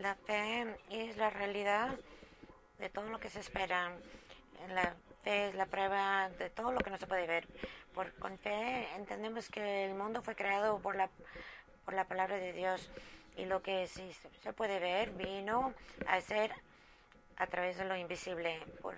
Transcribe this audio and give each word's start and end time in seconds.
La 0.00 0.14
fe 0.14 0.78
es 0.88 1.18
la 1.18 1.28
realidad 1.28 1.90
de 2.78 2.88
todo 2.88 3.10
lo 3.10 3.20
que 3.20 3.28
se 3.28 3.40
espera. 3.40 3.92
La 4.70 4.94
fe 5.22 5.48
es 5.48 5.54
la 5.54 5.66
prueba 5.66 6.30
de 6.38 6.48
todo 6.48 6.72
lo 6.72 6.80
que 6.80 6.88
no 6.88 6.96
se 6.96 7.06
puede 7.06 7.26
ver. 7.26 7.46
Por, 7.92 8.10
con 8.14 8.38
fe 8.38 8.88
entendemos 8.96 9.50
que 9.50 9.84
el 9.84 9.94
mundo 9.94 10.22
fue 10.22 10.34
creado 10.34 10.78
por 10.78 10.96
la, 10.96 11.10
por 11.84 11.92
la 11.92 12.04
palabra 12.04 12.36
de 12.36 12.54
Dios 12.54 12.90
y 13.36 13.44
lo 13.44 13.60
que 13.60 13.86
sí 13.88 14.10
se 14.42 14.54
puede 14.54 14.78
ver 14.78 15.10
vino 15.10 15.74
a 16.06 16.18
ser 16.22 16.50
a 17.36 17.46
través 17.46 17.76
de 17.76 17.84
lo 17.84 17.94
invisible. 17.94 18.58
Por, 18.80 18.96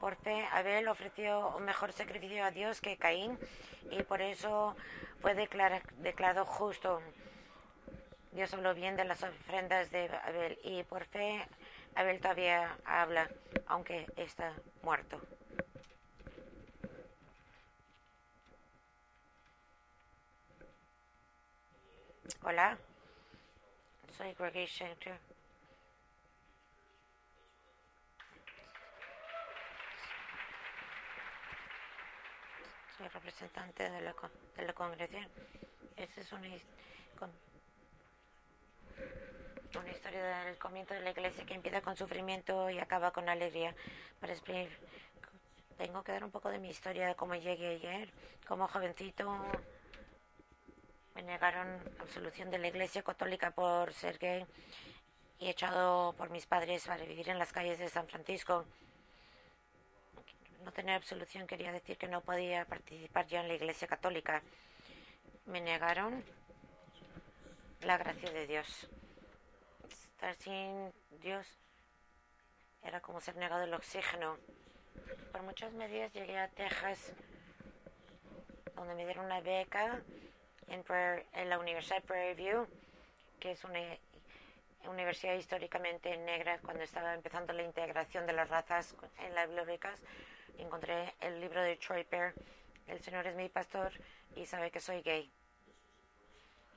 por 0.00 0.16
fe, 0.16 0.44
Abel 0.50 0.88
ofreció 0.88 1.56
un 1.56 1.64
mejor 1.64 1.92
sacrificio 1.92 2.44
a 2.44 2.50
Dios 2.50 2.80
que 2.80 2.96
Caín 2.96 3.38
y 3.92 4.02
por 4.02 4.20
eso 4.20 4.74
fue 5.20 5.36
declarado 5.36 6.44
justo. 6.44 7.00
Dios 8.36 8.52
habló 8.52 8.74
bien 8.74 8.96
de 8.96 9.04
las 9.06 9.22
ofrendas 9.22 9.90
de 9.90 10.10
Abel 10.24 10.58
y 10.62 10.82
por 10.82 11.06
fe 11.06 11.48
Abel 11.94 12.20
todavía 12.20 12.76
habla, 12.84 13.30
aunque 13.66 14.06
está 14.14 14.52
muerto. 14.82 15.18
Hola, 22.42 22.76
soy 24.18 24.34
Gregory 24.34 24.66
Schenker. 24.66 25.18
Soy 32.98 33.08
representante 33.08 33.88
de 33.88 34.00
la, 34.02 34.14
de 34.56 34.62
la 34.62 34.72
congregación. 34.74 35.26
Esta 35.96 36.20
es 36.20 36.32
una, 36.32 36.48
una 39.78 39.90
historia 39.90 40.44
del 40.44 40.58
comienzo 40.58 40.94
de 40.94 41.00
la 41.00 41.10
iglesia 41.10 41.44
que 41.44 41.54
empieza 41.54 41.80
con 41.80 41.96
sufrimiento 41.96 42.70
y 42.70 42.78
acaba 42.78 43.10
con 43.10 43.28
alegría. 43.28 43.74
Para 44.20 44.32
explicar, 44.32 44.68
tengo 45.76 46.02
que 46.02 46.12
dar 46.12 46.24
un 46.24 46.30
poco 46.30 46.48
de 46.48 46.58
mi 46.58 46.70
historia 46.70 47.08
de 47.08 47.14
cómo 47.14 47.34
llegué 47.34 47.68
ayer. 47.68 48.10
Como 48.46 48.68
jovencito 48.68 49.44
me 51.14 51.22
negaron 51.22 51.80
absolución 51.98 52.50
de 52.50 52.58
la 52.58 52.68
iglesia 52.68 53.02
católica 53.02 53.50
por 53.50 53.92
ser 53.92 54.18
gay 54.18 54.46
y 55.38 55.48
echado 55.48 56.14
por 56.14 56.30
mis 56.30 56.46
padres 56.46 56.86
para 56.86 57.04
vivir 57.04 57.28
en 57.28 57.38
las 57.38 57.52
calles 57.52 57.78
de 57.78 57.88
San 57.88 58.06
Francisco. 58.06 58.64
No 60.64 60.72
tener 60.72 60.94
absolución 60.94 61.46
quería 61.46 61.72
decir 61.72 61.96
que 61.96 62.08
no 62.08 62.20
podía 62.22 62.64
participar 62.64 63.26
ya 63.26 63.40
en 63.40 63.48
la 63.48 63.54
iglesia 63.54 63.86
católica. 63.86 64.42
Me 65.46 65.60
negaron 65.60 66.24
la 67.86 67.98
gracia 67.98 68.32
de 68.32 68.48
Dios 68.48 68.88
estar 70.16 70.34
sin 70.34 70.92
Dios 71.20 71.46
era 72.82 73.00
como 73.00 73.20
ser 73.20 73.36
negado 73.36 73.62
el 73.62 73.74
oxígeno. 73.74 74.38
Por 75.30 75.42
muchas 75.42 75.72
medidas 75.72 76.12
llegué 76.12 76.36
a 76.36 76.48
Texas, 76.48 77.12
donde 78.74 78.94
me 78.96 79.04
dieron 79.04 79.26
una 79.26 79.40
beca 79.40 80.02
en, 80.66 80.84
en 81.32 81.48
la 81.48 81.60
Universidad 81.60 82.02
Prairie 82.02 82.34
View, 82.34 82.66
que 83.38 83.52
es 83.52 83.62
una 83.62 83.78
universidad 84.88 85.34
históricamente 85.34 86.16
negra. 86.16 86.58
Cuando 86.58 86.82
estaba 86.82 87.14
empezando 87.14 87.52
la 87.52 87.62
integración 87.62 88.26
de 88.26 88.32
las 88.32 88.48
razas 88.48 88.96
en 89.18 89.32
las 89.32 89.46
bibliotecas, 89.46 90.02
encontré 90.58 91.14
el 91.20 91.40
libro 91.40 91.62
de 91.62 91.76
Troy 91.76 92.02
Pear. 92.02 92.34
El 92.88 93.00
Señor 93.00 93.28
es 93.28 93.36
mi 93.36 93.48
pastor 93.48 93.92
y 94.34 94.44
sabe 94.44 94.72
que 94.72 94.80
soy 94.80 95.02
gay. 95.02 95.30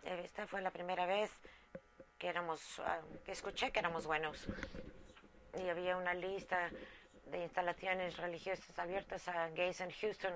Esta 0.03 0.47
fue 0.47 0.61
la 0.61 0.71
primera 0.71 1.05
vez 1.05 1.31
que 2.17 2.27
éramos, 2.27 2.79
ah, 2.79 2.99
que 3.25 3.31
escuché 3.31 3.71
que 3.71 3.79
éramos 3.79 4.05
buenos. 4.05 4.47
Y 5.57 5.69
había 5.69 5.97
una 5.97 6.13
lista 6.13 6.69
de 7.25 7.43
instalaciones 7.43 8.17
religiosas 8.17 8.77
abiertas 8.79 9.27
a 9.27 9.49
gays 9.49 9.81
en 9.81 9.91
Houston. 9.91 10.33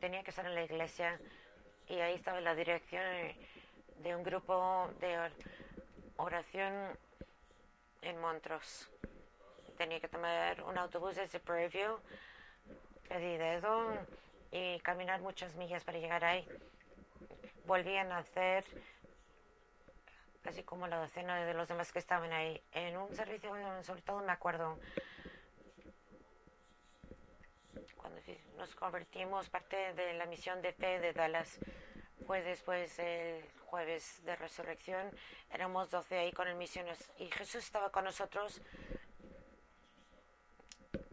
Tenía 0.00 0.22
que 0.22 0.30
estar 0.30 0.46
en 0.46 0.54
la 0.54 0.64
iglesia 0.64 1.20
y 1.88 2.00
ahí 2.00 2.14
estaba 2.14 2.40
la 2.40 2.54
dirección 2.54 3.02
de 4.02 4.16
un 4.16 4.22
grupo 4.22 4.90
de 5.00 5.30
oración 6.16 6.98
en 8.02 8.20
Montrose. 8.20 8.86
Tenía 9.76 10.00
que 10.00 10.08
tomar 10.08 10.62
un 10.62 10.78
autobús 10.78 11.16
desde 11.16 11.40
Prairie 11.40 11.88
dedo 13.18 14.06
y 14.52 14.78
caminar 14.80 15.20
muchas 15.20 15.54
millas 15.56 15.84
para 15.84 15.98
llegar 15.98 16.24
ahí. 16.24 16.46
Volvían 17.70 18.10
a 18.10 18.18
hacer 18.18 18.64
así 20.44 20.64
como 20.64 20.88
la 20.88 20.96
docena 20.96 21.44
de 21.44 21.54
los 21.54 21.68
demás 21.68 21.92
que 21.92 22.00
estaban 22.00 22.32
ahí. 22.32 22.60
En 22.72 22.96
un 22.96 23.14
servicio, 23.14 23.52
sobre 23.84 24.02
todo 24.02 24.18
me 24.22 24.32
acuerdo, 24.32 24.76
cuando 27.96 28.20
nos 28.56 28.74
convertimos, 28.74 29.48
parte 29.50 29.94
de 29.94 30.14
la 30.14 30.26
misión 30.26 30.60
de 30.62 30.72
fe 30.72 30.98
de 30.98 31.12
Dallas 31.12 31.60
fue 32.26 32.42
después 32.42 32.98
el 32.98 33.48
jueves 33.66 34.20
de 34.24 34.34
resurrección. 34.34 35.08
Éramos 35.52 35.90
12 35.90 36.18
ahí 36.18 36.32
con 36.32 36.48
el 36.48 36.56
misiones 36.56 37.08
y 37.18 37.30
Jesús 37.30 37.66
estaba 37.66 37.92
con 37.92 38.02
nosotros 38.02 38.60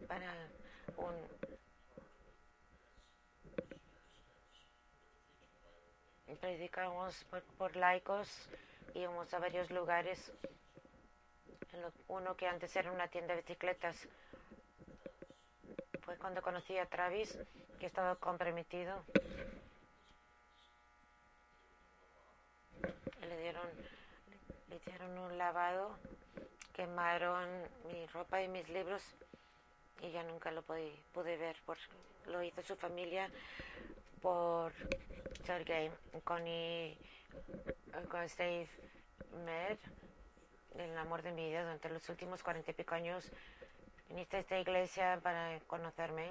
para 0.08 0.34
un 0.96 1.37
predicamos 6.36 7.24
por 7.56 7.76
laicos 7.76 8.48
íbamos 8.94 9.32
a 9.32 9.38
varios 9.38 9.70
lugares. 9.70 10.32
Uno 12.08 12.36
que 12.36 12.46
antes 12.46 12.74
era 12.76 12.90
una 12.90 13.08
tienda 13.08 13.34
de 13.34 13.42
bicicletas. 13.42 14.08
Fue 16.00 16.16
cuando 16.16 16.42
conocí 16.42 16.76
a 16.78 16.86
Travis, 16.86 17.38
que 17.78 17.86
estaba 17.86 18.16
comprometido. 18.16 19.04
Le 23.20 23.40
dieron, 23.40 23.68
le 24.70 24.76
hicieron 24.76 25.18
un 25.18 25.36
lavado, 25.36 25.96
quemaron 26.74 27.46
mi 27.92 28.06
ropa 28.06 28.42
y 28.42 28.48
mis 28.48 28.68
libros 28.70 29.02
y 30.00 30.10
ya 30.10 30.22
nunca 30.22 30.50
lo 30.50 30.62
pude, 30.62 30.92
pude 31.12 31.36
ver. 31.36 31.56
Por, 31.66 31.76
lo 32.26 32.42
hizo 32.42 32.62
su 32.62 32.76
familia 32.76 33.30
por 34.22 34.72
gay. 35.56 35.90
Connie 36.24 36.98
con 38.10 38.28
Steve 38.28 38.68
Med, 39.44 39.78
el 40.74 40.96
amor 40.98 41.22
de 41.22 41.32
mi 41.32 41.48
vida 41.48 41.62
durante 41.62 41.88
los 41.88 42.06
últimos 42.10 42.42
cuarenta 42.42 42.70
y 42.70 42.74
pico 42.74 42.94
años. 42.94 43.30
Viniste 44.08 44.36
a 44.36 44.40
esta 44.40 44.58
iglesia 44.58 45.18
para 45.22 45.58
conocerme. 45.60 46.28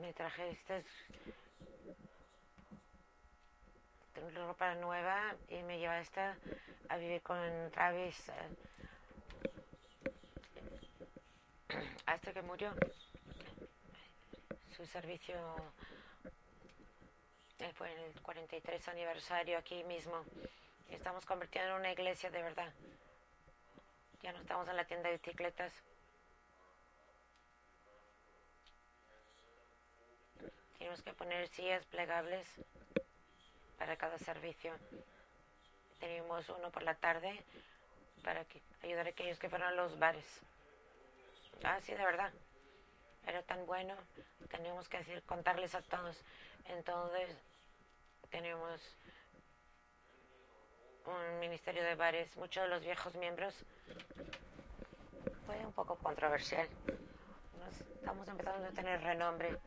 Me 0.00 0.12
traje 0.14 0.50
esta 0.50 0.80
ropa 4.34 4.74
nueva 4.76 5.34
y 5.48 5.62
me 5.62 5.78
llevaste 5.78 6.20
a 6.88 6.96
vivir 6.96 7.20
con 7.20 7.70
Travis 7.72 8.28
eh, 8.28 8.56
hasta 12.06 12.32
que 12.32 12.42
murió. 12.42 12.72
Su 14.80 14.86
servicio 14.86 15.36
fue 17.76 17.92
en 17.92 17.98
el 17.98 18.22
43 18.22 18.88
aniversario 18.88 19.58
aquí 19.58 19.84
mismo. 19.84 20.24
Estamos 20.88 21.26
convirtiendo 21.26 21.72
en 21.72 21.80
una 21.80 21.92
iglesia 21.92 22.30
de 22.30 22.40
verdad. 22.40 22.72
Ya 24.22 24.32
no 24.32 24.40
estamos 24.40 24.66
en 24.68 24.76
la 24.78 24.86
tienda 24.86 25.10
de 25.10 25.18
bicicletas. 25.18 25.70
Tenemos 30.78 31.02
que 31.02 31.12
poner 31.12 31.46
sillas 31.48 31.84
plegables 31.84 32.48
para 33.76 33.98
cada 33.98 34.16
servicio. 34.16 34.72
Tenemos 35.98 36.48
uno 36.48 36.70
por 36.70 36.84
la 36.84 36.94
tarde 36.94 37.38
para 38.24 38.46
que, 38.46 38.62
ayudar 38.82 39.08
a 39.08 39.10
aquellos 39.10 39.38
que 39.38 39.50
fueron 39.50 39.68
a 39.68 39.72
los 39.72 39.98
bares. 39.98 40.40
Ah, 41.64 41.78
sí, 41.82 41.92
de 41.92 42.02
verdad. 42.02 42.32
Era 43.26 43.42
tan 43.42 43.66
bueno. 43.66 43.94
Tenemos 44.48 44.88
que 44.88 44.98
decir, 44.98 45.22
contarles 45.24 45.74
a 45.74 45.82
todos. 45.82 46.16
Entonces, 46.66 47.36
tenemos 48.30 48.80
un 51.06 51.38
ministerio 51.40 51.82
de 51.82 51.94
bares, 51.94 52.36
muchos 52.36 52.62
de 52.64 52.68
los 52.68 52.82
viejos 52.82 53.14
miembros. 53.16 53.54
Fue 55.46 55.64
un 55.64 55.72
poco 55.72 55.96
controversial. 55.96 56.68
estamos 57.94 58.28
empezando 58.28 58.68
a 58.68 58.70
tener 58.70 59.00
renombre. 59.02 59.58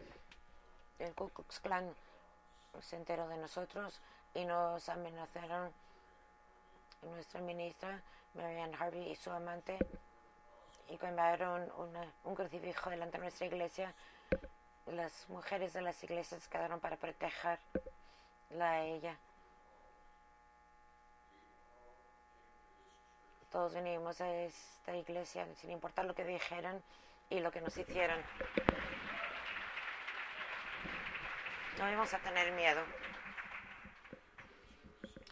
El 0.99 1.13
Ku 1.13 1.29
Klux 1.29 1.59
Klan 1.59 1.93
se 2.81 2.95
enteró 2.95 3.27
de 3.27 3.37
nosotros 3.37 3.99
y 4.33 4.45
nos 4.45 4.87
amenazaron 4.89 5.71
nuestra 7.01 7.41
ministra, 7.41 8.01
Marianne 8.33 8.75
Harvey, 8.79 9.11
y 9.11 9.15
su 9.15 9.31
amante, 9.31 9.77
y 10.93 10.97
quemaron 10.97 11.71
una, 11.77 12.13
un 12.23 12.35
crucifijo 12.35 12.91
delante 12.91 13.17
de 13.17 13.23
nuestra 13.23 13.47
iglesia. 13.47 13.91
Las 14.85 15.27
mujeres 15.27 15.73
de 15.73 15.81
las 15.81 16.03
iglesias 16.03 16.47
quedaron 16.47 16.79
para 16.79 16.97
protegerla 16.97 17.57
a 18.59 18.83
ella. 18.83 19.17
Todos 23.51 23.73
venimos 23.73 24.21
a 24.21 24.29
esta 24.43 24.95
iglesia 24.95 25.47
sin 25.55 25.71
importar 25.71 26.05
lo 26.05 26.13
que 26.13 26.25
dijeran 26.25 26.79
y 27.27 27.39
lo 27.39 27.51
que 27.51 27.61
nos 27.61 27.75
hicieron. 27.75 28.19
No 31.79 31.89
íbamos 31.89 32.13
a 32.13 32.19
tener 32.19 32.51
miedo. 32.51 32.81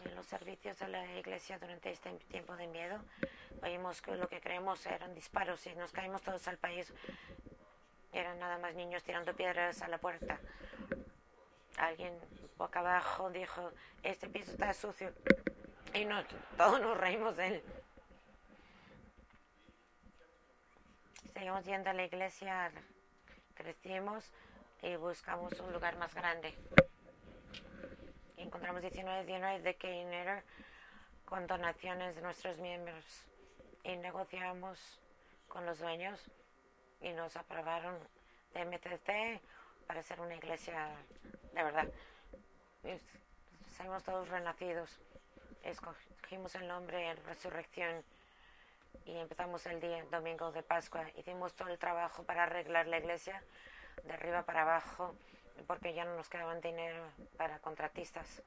En 0.04 0.16
los 0.16 0.26
servicios 0.26 0.76
de 0.80 0.88
la 0.88 1.06
iglesia 1.18 1.56
durante 1.60 1.92
este 1.92 2.10
tiempo 2.30 2.56
de 2.56 2.66
miedo, 2.66 3.00
oímos 3.62 4.02
lo 4.06 4.28
que 4.28 4.40
creemos 4.40 4.84
eran 4.86 5.14
disparos 5.14 5.66
y 5.66 5.74
nos 5.74 5.92
caímos 5.92 6.22
todos 6.22 6.46
al 6.48 6.58
país. 6.58 6.92
Eran 8.12 8.38
nada 8.38 8.58
más 8.58 8.74
niños 8.74 9.02
tirando 9.02 9.34
piedras 9.34 9.82
a 9.82 9.88
la 9.88 9.98
puerta. 9.98 10.38
Alguien 11.78 12.12
boca 12.58 12.80
abajo 12.80 13.30
dijo, 13.30 13.72
este 14.02 14.28
piso 14.28 14.52
está 14.52 14.72
sucio. 14.74 15.12
Y 15.94 16.06
todos 16.56 16.80
nos 16.80 16.96
reímos 16.98 17.36
de 17.36 17.46
él. 17.46 17.62
Seguimos 21.32 21.64
yendo 21.64 21.90
a 21.90 21.92
la 21.94 22.04
iglesia, 22.04 22.70
crecimos 23.54 24.30
y 24.82 24.96
buscamos 24.96 25.58
un 25.60 25.72
lugar 25.72 25.96
más 25.96 26.14
grande. 26.14 26.54
Encontramos 28.36 28.82
19 28.82 29.24
19 29.24 29.60
de 29.60 29.74
Keiner 29.76 30.44
con 31.24 31.46
donaciones 31.46 32.14
de 32.16 32.22
nuestros 32.22 32.58
miembros 32.58 33.26
y 33.84 33.96
negociamos 33.96 35.00
con 35.48 35.66
los 35.66 35.78
dueños 35.78 36.20
y 37.00 37.12
nos 37.12 37.36
aprobaron 37.36 37.98
de 38.54 38.64
MTC 38.64 39.40
para 39.86 40.02
ser 40.02 40.20
una 40.20 40.34
iglesia 40.34 40.88
de 41.52 41.62
verdad. 41.62 41.88
Salimos 43.76 44.02
todos 44.04 44.28
renacidos. 44.28 44.98
Escogimos 45.62 46.54
el 46.54 46.68
nombre 46.68 47.14
resurrección 47.26 48.02
y 49.04 49.16
empezamos 49.16 49.66
el 49.66 49.80
día 49.80 50.04
domingo 50.10 50.52
de 50.52 50.62
Pascua. 50.62 51.08
Hicimos 51.16 51.54
todo 51.54 51.68
el 51.68 51.78
trabajo 51.78 52.22
para 52.22 52.44
arreglar 52.44 52.86
la 52.86 52.98
iglesia 52.98 53.42
de 54.04 54.12
arriba 54.12 54.42
para 54.42 54.62
abajo 54.62 55.14
porque 55.66 55.94
ya 55.94 56.04
no 56.04 56.16
nos 56.16 56.28
quedaban 56.28 56.60
dinero 56.60 57.04
para 57.36 57.58
contratistas. 57.58 58.42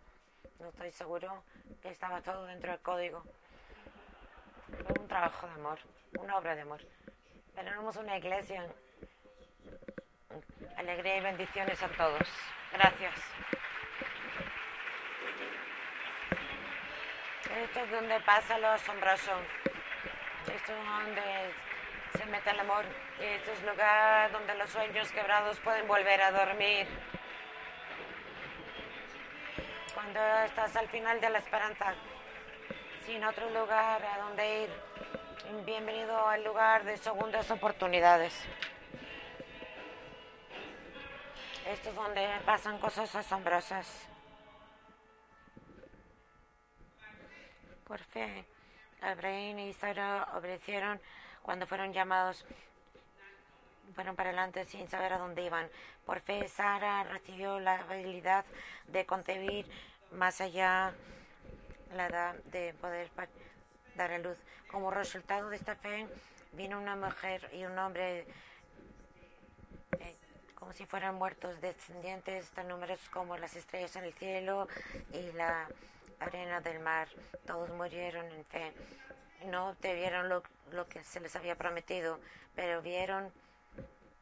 No 0.59 0.69
estoy 0.69 0.91
seguro 0.91 1.43
que 1.81 1.89
estaba 1.89 2.21
todo 2.21 2.45
dentro 2.45 2.71
del 2.71 2.79
código. 2.79 3.23
Un 4.67 5.07
trabajo 5.07 5.47
de 5.47 5.53
amor, 5.53 5.79
una 6.19 6.37
obra 6.37 6.55
de 6.55 6.61
amor. 6.61 6.81
Éramos 7.55 7.95
una 7.95 8.17
iglesia. 8.17 8.65
Alegría 10.77 11.17
y 11.17 11.21
bendiciones 11.21 11.81
a 11.83 11.87
todos. 11.89 12.27
Gracias. 12.73 13.13
Esto 17.63 17.79
es 17.79 17.91
donde 17.91 18.19
pasa 18.21 18.57
lo 18.57 18.67
asombroso. 18.69 19.31
Esto 20.53 20.73
es 20.73 20.85
donde 20.85 21.53
se 22.17 22.25
mete 22.25 22.49
el 22.49 22.59
amor. 22.59 22.85
Este 23.19 23.53
es 23.53 23.63
lugar 23.63 24.31
donde 24.31 24.55
los 24.55 24.69
sueños 24.69 25.11
quebrados 25.11 25.59
pueden 25.59 25.87
volver 25.87 26.21
a 26.21 26.31
dormir. 26.31 26.87
Cuando 29.93 30.19
estás 30.45 30.75
al 30.75 30.89
final 30.89 31.21
de 31.21 31.29
la 31.29 31.37
esperanza, 31.37 31.93
sin 33.05 33.23
otro 33.23 33.47
lugar 33.51 34.03
a 34.03 34.17
donde 34.17 34.63
ir, 34.63 34.69
bienvenido 35.63 36.27
al 36.27 36.43
lugar 36.43 36.83
de 36.83 36.97
segundas 36.97 37.49
oportunidades. 37.51 38.33
Esto 41.67 41.89
es 41.89 41.95
donde 41.95 42.27
pasan 42.45 42.79
cosas 42.79 43.13
asombrosas. 43.13 44.07
Por 47.83 47.99
fe, 47.99 48.45
Abraham 49.01 49.59
y 49.59 49.73
Sara 49.73 50.27
obedecieron 50.35 50.99
cuando 51.43 51.67
fueron 51.67 51.93
llamados, 51.93 52.43
fueron 53.93 54.15
para 54.15 54.29
adelante 54.29 54.65
sin 54.65 54.89
saber 54.89 55.13
a 55.13 55.19
dónde 55.19 55.43
iban. 55.43 55.69
Por 56.05 56.21
fe, 56.21 56.47
Sara 56.47 57.03
recibió 57.03 57.59
la 57.59 57.75
habilidad 57.75 58.45
de 58.87 59.05
concebir 59.05 59.69
más 60.11 60.41
allá 60.41 60.95
la 61.95 62.07
edad 62.07 62.35
de 62.45 62.73
poder 62.75 63.09
dar 63.95 64.11
a 64.11 64.17
luz. 64.19 64.37
Como 64.69 64.91
resultado 64.91 65.49
de 65.49 65.57
esta 65.57 65.75
fe, 65.75 66.07
vino 66.53 66.79
una 66.79 66.95
mujer 66.95 67.49
y 67.53 67.65
un 67.65 67.77
hombre 67.77 68.25
eh, 69.99 70.15
como 70.55 70.73
si 70.73 70.85
fueran 70.85 71.15
muertos, 71.15 71.59
descendientes 71.61 72.49
tan 72.51 72.67
numerosos 72.67 73.09
como 73.09 73.37
las 73.37 73.55
estrellas 73.55 73.95
en 73.95 74.05
el 74.05 74.13
cielo 74.13 74.67
y 75.13 75.31
la 75.33 75.67
arena 76.19 76.61
del 76.61 76.79
mar. 76.79 77.07
Todos 77.45 77.69
murieron 77.71 78.25
en 78.25 78.45
fe. 78.45 78.73
No 79.45 79.75
te 79.79 79.93
vieron 79.93 80.29
lo, 80.29 80.43
lo 80.71 80.87
que 80.87 81.03
se 81.03 81.19
les 81.19 81.35
había 81.35 81.55
prometido, 81.55 82.19
pero 82.55 82.81
vieron 82.81 83.31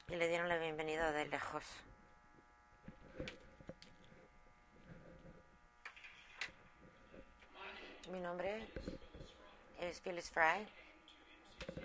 y 0.09 0.15
le 0.15 0.27
dieron 0.27 0.49
la 0.49 0.57
bienvenida 0.57 1.11
de 1.11 1.25
lejos. 1.25 1.63
Mi 8.11 8.19
nombre 8.19 8.67
es 9.79 10.01
Phyllis 10.01 10.29
Fry. 10.29 10.67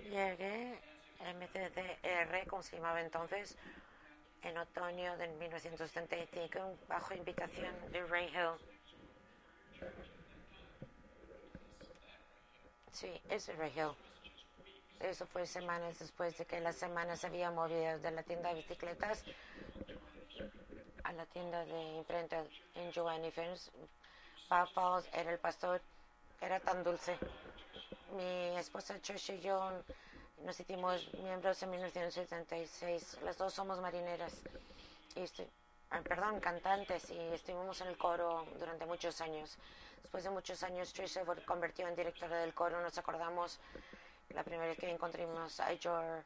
Llegué 0.02 0.78
a 1.20 1.32
MCDR, 1.32 2.46
como 2.48 2.62
se 2.62 2.76
llamaba 2.76 3.00
entonces, 3.00 3.56
en 4.42 4.58
otoño 4.58 5.16
de 5.16 5.28
1975, 5.28 6.78
bajo 6.88 7.14
invitación 7.14 7.74
de 7.92 8.04
Ray 8.06 8.26
Hill. 8.26 8.58
Sí, 12.92 13.20
es 13.28 13.56
Ray 13.56 13.72
Hill. 13.76 13.92
Eso 15.00 15.24
fue 15.26 15.46
semanas 15.46 15.98
después 16.00 16.36
de 16.36 16.46
que 16.46 16.58
la 16.60 16.72
semana 16.72 17.16
se 17.16 17.28
había 17.28 17.52
movido 17.52 17.98
de 17.98 18.10
la 18.10 18.24
tienda 18.24 18.48
de 18.48 18.56
bicicletas 18.56 19.24
a 21.04 21.12
la 21.12 21.24
tienda 21.26 21.64
de 21.64 21.80
imprenta 21.98 22.44
en 22.74 22.92
Joanny 22.92 23.30
Films. 23.30 23.70
Bob 24.50 24.68
Falls 24.72 25.08
era 25.12 25.30
el 25.30 25.38
pastor, 25.38 25.80
era 26.40 26.60
tan 26.60 26.82
dulce. 26.82 27.16
Mi 28.16 28.56
esposa 28.56 28.98
Trish 28.98 29.30
y 29.30 29.40
yo 29.40 29.70
nos 30.44 30.58
hicimos 30.58 31.12
miembros 31.14 31.62
en 31.62 31.70
1976. 31.70 33.18
Las 33.22 33.36
dos 33.36 33.52
somos 33.54 33.80
marineras. 33.80 34.32
Y 35.16 35.24
perdón, 36.02 36.40
cantantes. 36.40 37.10
Y 37.10 37.18
estuvimos 37.18 37.80
en 37.80 37.88
el 37.88 37.98
coro 37.98 38.46
durante 38.58 38.86
muchos 38.86 39.20
años. 39.20 39.56
Después 40.02 40.24
de 40.24 40.30
muchos 40.30 40.62
años, 40.62 40.92
Trish 40.92 41.10
se 41.10 41.24
convirtió 41.44 41.88
en 41.88 41.96
directora 41.96 42.38
del 42.38 42.54
coro. 42.54 42.80
Nos 42.80 42.96
acordamos 42.98 43.58
la 44.30 44.42
primera 44.42 44.68
vez 44.68 44.78
que 44.78 44.90
encontramos 44.90 45.60
a 45.60 45.76
George 45.76 46.22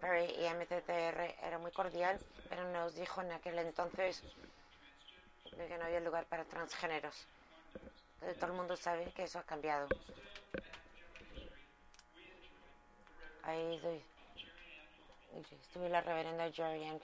Perry 0.00 0.26
y 0.38 0.48
MCTR. 0.48 1.34
Era 1.42 1.58
muy 1.58 1.72
cordial, 1.72 2.18
pero 2.48 2.70
nos 2.70 2.94
dijo 2.94 3.20
en 3.20 3.32
aquel 3.32 3.58
entonces 3.58 4.22
que 5.44 5.78
no 5.78 5.84
había 5.84 6.00
lugar 6.00 6.26
para 6.26 6.44
transgéneros. 6.44 7.26
Todo 8.20 8.46
el 8.46 8.52
mundo 8.52 8.76
sabe 8.76 9.12
que 9.12 9.24
eso 9.24 9.38
ha 9.38 9.42
cambiado. 9.42 9.88
Ahí 13.42 13.80
estuve 15.62 15.88
la 15.88 16.00
reverenda 16.00 16.50
Jerry 16.50 16.84
Ann 16.86 17.00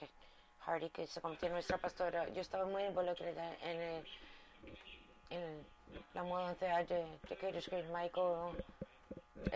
Hardy, 0.65 0.89
que 0.89 1.07
se 1.07 1.21
convirtió 1.21 1.47
en 1.47 1.53
nuestra 1.53 1.77
pastora. 1.77 2.27
Yo 2.29 2.41
estaba 2.41 2.65
muy 2.65 2.83
involucrada 2.83 3.55
en, 3.61 4.03
en 5.29 5.65
la 6.13 6.23
mudanza 6.23 6.65
de, 6.83 6.85
de 6.85 7.83
Michael 7.93 8.63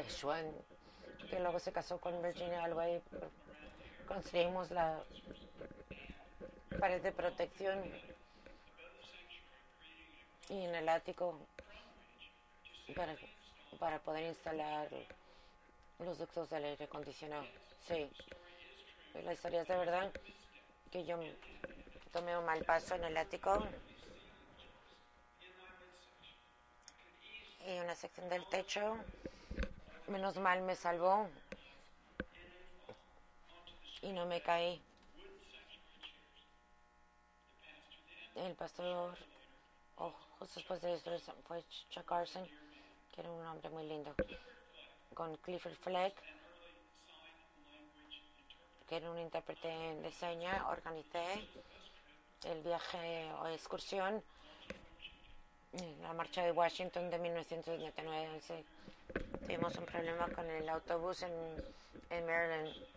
Schwan, 0.09 0.45
que 1.29 1.39
luego 1.39 1.59
se 1.59 1.71
casó 1.71 1.99
con 1.99 2.21
Virginia 2.21 2.63
Alway. 2.63 3.01
Construimos 4.07 4.71
la 4.71 5.03
pared 6.79 7.01
de 7.01 7.11
protección 7.11 7.83
y 10.50 10.63
en 10.63 10.75
el 10.75 10.89
ático 10.89 11.39
para, 12.96 13.16
para 13.80 14.00
poder 14.00 14.25
instalar 14.27 14.89
los 16.00 16.18
ductos 16.18 16.50
del 16.50 16.66
aire 16.66 16.86
acondicionado. 16.86 17.46
Sí, 17.88 18.10
la 19.24 19.34
historia 19.34 19.62
es 19.62 19.68
de 19.68 19.77
verdad 19.77 20.12
que 20.92 21.06
yo 21.06 21.18
tomé 22.12 22.38
un 22.38 22.46
mal 22.46 22.63
paso 22.63 22.96
en 22.96 23.04
el 23.04 23.18
ático 23.18 23.66
y 27.68 27.80
una 27.80 27.96
sección 27.96 28.30
del 28.30 28.46
techo. 28.46 28.98
Menos 30.08 30.38
mal 30.38 30.62
me 30.62 30.75
salvó 30.75 31.27
y 34.01 34.12
no 34.13 34.25
me 34.25 34.42
caí. 34.42 34.82
El 38.36 38.54
pastor, 38.54 39.18
oh, 39.98 40.13
justo 40.39 40.56
después 40.56 40.82
de 40.82 40.96
esto 40.96 41.12
fue 41.48 41.63
Chuck 41.89 42.06
Carson, 42.06 42.48
que 43.13 43.22
era 43.22 43.32
un 43.32 43.46
hombre 43.46 43.70
muy 43.70 43.88
lindo 43.88 44.13
con 45.13 45.36
Clifford 45.38 45.75
Fleck, 45.75 46.13
que 48.88 48.96
era 48.96 49.12
un 49.12 49.20
intérprete 49.20 49.68
de 49.68 50.12
seña, 50.12 50.68
organicé 50.70 51.48
el 52.46 52.62
viaje 52.62 53.32
o 53.42 53.48
excursión, 53.48 54.24
la 56.01 56.13
marcha 56.13 56.44
de 56.44 56.51
Washington 56.51 57.10
de 57.10 57.18
1979. 57.20 58.63
Tuvimos 59.39 59.75
un 59.75 59.86
problema 59.86 60.27
con 60.30 60.50
el 60.50 60.68
autobús 60.70 61.24
en, 61.24 61.32
en 62.10 62.25
Maryland. 62.25 62.97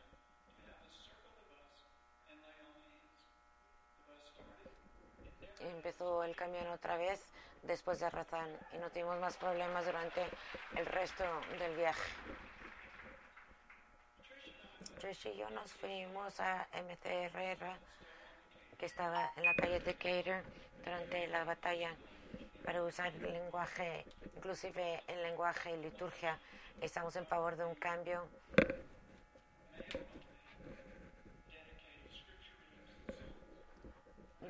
Empezó 5.61 6.25
el 6.25 6.35
camión 6.37 6.67
otra 6.69 6.97
vez 6.97 7.25
después 7.63 8.01
de 8.01 8.11
Razán 8.11 8.49
y 8.73 8.79
no 8.79 8.91
tuvimos 8.91 9.19
más 9.21 9.37
problemas 9.37 9.85
durante 9.85 10.27
el 10.77 10.87
resto 10.87 11.25
del 11.59 11.77
viaje. 11.77 12.13
Trish 15.01 15.29
y 15.29 15.37
yo 15.37 15.49
nos 15.51 15.73
fuimos 15.73 16.39
a 16.41 16.67
MCRR, 16.75 17.79
que 18.79 18.87
estaba 18.87 19.33
en 19.37 19.45
la 19.45 19.55
calle 19.55 19.81
de 19.81 19.95
Cater 19.95 20.45
durante 20.85 21.27
la 21.29 21.45
batalla, 21.45 21.95
para 22.65 22.83
usar 22.83 23.07
el 23.07 23.33
lenguaje, 23.33 24.05
inclusive 24.37 25.03
el 25.07 25.23
lenguaje 25.23 25.73
y 25.73 25.77
liturgia. 25.79 26.39
Estamos 26.81 27.17
en 27.17 27.27
favor 27.27 27.57
de 27.57 27.65
un 27.65 27.75
cambio. 27.75 28.29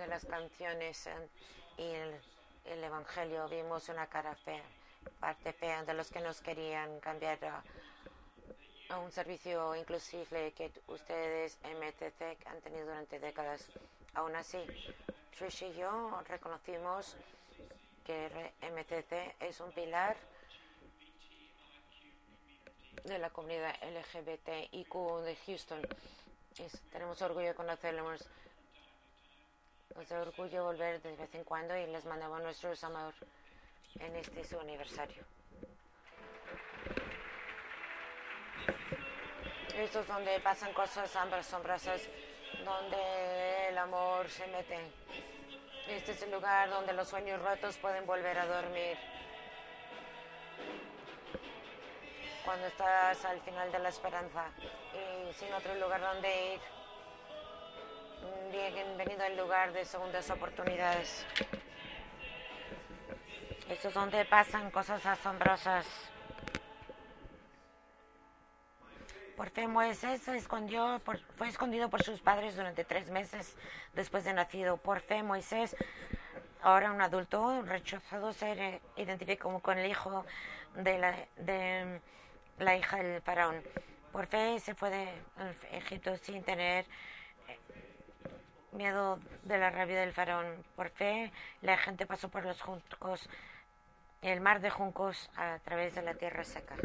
De 0.01 0.07
las 0.07 0.25
canciones 0.25 1.11
y 1.77 1.83
el, 1.83 2.19
el 2.65 2.83
Evangelio 2.83 3.47
vimos 3.51 3.91
una 3.91 4.07
cara 4.07 4.35
fea, 4.35 4.63
parte 5.21 5.53
fea 5.53 5.85
de 5.85 5.93
los 5.93 6.11
que 6.11 6.21
nos 6.21 6.41
querían 6.41 7.01
cambiar 7.01 7.39
a, 7.45 7.63
un 8.99 9.13
servicio 9.13 9.77
inclusive 9.77 10.53
que 10.53 10.73
ustedes 10.89 11.59
MTC 11.65 12.47
han 12.47 12.61
tenido 12.63 12.87
durante 12.87 13.21
décadas. 13.21 13.69
Aún 14.15 14.35
así, 14.35 14.59
Trish 15.39 15.65
y 15.65 15.75
yo 15.75 16.19
reconocimos 16.27 17.15
que 18.05 18.53
MTC 18.63 19.37
es 19.39 19.61
un 19.61 19.71
pilar 19.73 20.17
de 23.05 23.19
la 23.19 23.29
comunidad 23.29 23.77
LGBTIQ 23.83 24.95
de 25.25 25.37
Houston. 25.47 25.83
Tenemos 26.91 27.21
orgullo 27.21 27.49
de 27.49 27.55
conocerlos. 27.55 28.27
Nos 29.97 30.09
da 30.09 30.21
orgullo 30.23 30.65
volver 30.65 31.03
de 31.03 31.17
vez 31.17 31.35
en 31.35 31.45
cuando 31.45 31.77
y 31.77 31.87
les 31.87 32.05
mandamos 32.05 32.41
nuestros 32.43 32.83
amor 32.85 33.13
en 33.99 34.17
este 34.17 34.45
su 34.45 34.59
aniversario. 34.59 35.25
Esto 39.75 40.01
es 40.01 40.07
donde 40.09 40.41
pasan 40.41 40.73
cosas 40.73 41.15
asombrosas, 41.17 42.09
donde 42.65 43.69
el 43.69 43.79
amor 43.79 44.29
se 44.29 44.47
mete. 44.49 44.79
Este 45.89 46.13
es 46.13 46.23
el 46.23 46.31
lugar 46.31 46.71
donde 46.71 46.93
los 46.93 47.09
sueños 47.09 47.43
rotos 47.43 47.77
pueden 47.79 48.07
volver 48.07 48.39
a 48.39 48.47
dormir. 48.47 48.97
Cuando 52.45 52.67
estás 52.67 53.25
al 53.25 53.41
final 53.41 53.73
de 53.73 53.79
la 53.79 53.89
esperanza 53.89 54.47
y 54.95 55.33
sin 55.35 55.53
otro 55.53 55.75
lugar 55.75 56.01
donde 56.01 56.55
ir. 56.55 56.80
Bienvenido 58.21 59.25
al 59.25 59.37
lugar 59.37 59.73
de 59.73 59.85
segundas 59.85 60.29
oportunidades. 60.31 61.25
Esto 63.69 63.89
es 63.89 63.95
donde 63.95 64.25
pasan 64.27 64.71
cosas 64.71 65.05
asombrosas. 65.07 65.87
Por 69.37 69.49
fe, 69.49 69.67
Moisés 69.69 70.21
se 70.23 70.37
escondió, 70.37 71.01
por- 71.03 71.19
fue 71.37 71.49
escondido 71.49 71.89
por 71.89 72.03
sus 72.03 72.21
padres 72.21 72.57
durante 72.57 72.85
tres 72.85 73.09
meses 73.11 73.57
después 73.95 74.25
de 74.25 74.35
nacido. 74.35 74.77
Por 74.77 75.01
fe, 75.01 75.23
Moisés, 75.23 75.75
ahora 76.61 76.93
un 76.93 77.01
adulto, 77.01 77.63
rechazado 77.63 78.35
ser 78.35 78.59
eh, 78.59 78.81
identificado 78.97 79.59
con 79.61 79.79
el 79.79 79.91
hijo 79.91 80.27
de 80.75 80.99
la, 80.99 81.17
de 81.37 82.01
la 82.59 82.77
hija 82.77 82.99
del 82.99 83.23
faraón. 83.23 83.63
Por 84.13 84.27
fe 84.27 84.59
se 84.61 84.75
fue 84.75 84.91
de 84.91 85.09
Egipto 85.73 86.15
sin 86.19 86.43
tener 86.43 86.85
miedo 88.73 89.19
de 89.43 89.59
la 89.59 89.71
rabia 89.71 90.01
del 90.01 90.13
faraón. 90.13 90.65
Por 90.77 90.91
fe 90.91 91.33
la 91.63 91.77
gente 91.77 92.07
pasó 92.07 92.29
por 92.29 92.45
los 92.45 92.61
juncos, 92.61 93.29
el 94.23 94.41
mar 94.41 94.61
de 94.61 94.71
juncos 94.71 95.31
a 95.37 95.59
través 95.65 95.95
de 95.95 96.03
la 96.03 96.15
tierra 96.15 96.45
seca. 96.45 96.77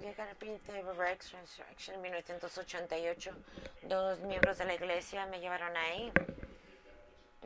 Llega 0.00 0.30
el 0.30 0.36
príncipe 0.36 0.72
de 0.72 0.92
Rex 0.92 1.34
en 1.88 2.00
1988. 2.00 3.30
Dos 3.82 4.20
miembros 4.20 4.58
de 4.58 4.64
la 4.64 4.74
iglesia 4.74 5.26
me 5.26 5.40
llevaron 5.40 5.76
ahí 5.76 6.12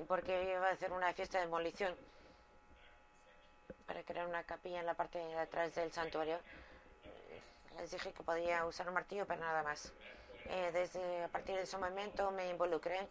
porque 0.06 0.42
iba 0.44 0.68
a 0.68 0.72
hacer 0.72 0.92
una 0.92 1.12
fiesta 1.12 1.38
de 1.38 1.44
demolición 1.44 1.94
para 3.86 4.02
crear 4.02 4.26
una 4.26 4.42
capilla 4.44 4.80
en 4.80 4.86
la 4.86 4.94
parte 4.94 5.18
de 5.18 5.38
atrás 5.38 5.74
del 5.74 5.90
santuario. 5.92 6.38
Les 7.78 7.90
dije 7.90 8.12
que 8.12 8.22
podía 8.22 8.64
usar 8.66 8.88
un 8.88 8.94
martillo, 8.94 9.26
pero 9.26 9.40
nada 9.40 9.62
más. 9.62 9.92
Eh, 10.52 10.70
desde 10.72 11.22
a 11.22 11.28
partir 11.28 11.54
de 11.54 11.62
ese 11.62 11.78
momento 11.78 12.32
me 12.32 12.48
involucré. 12.48 13.06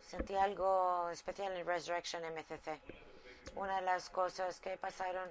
Sentí 0.00 0.34
algo 0.34 1.08
especial 1.10 1.56
en 1.56 1.64
Resurrection 1.64 2.24
MCC. 2.24 2.80
Una 3.54 3.76
de 3.76 3.82
las 3.82 4.10
cosas 4.10 4.58
que 4.58 4.76
pasaron 4.76 5.30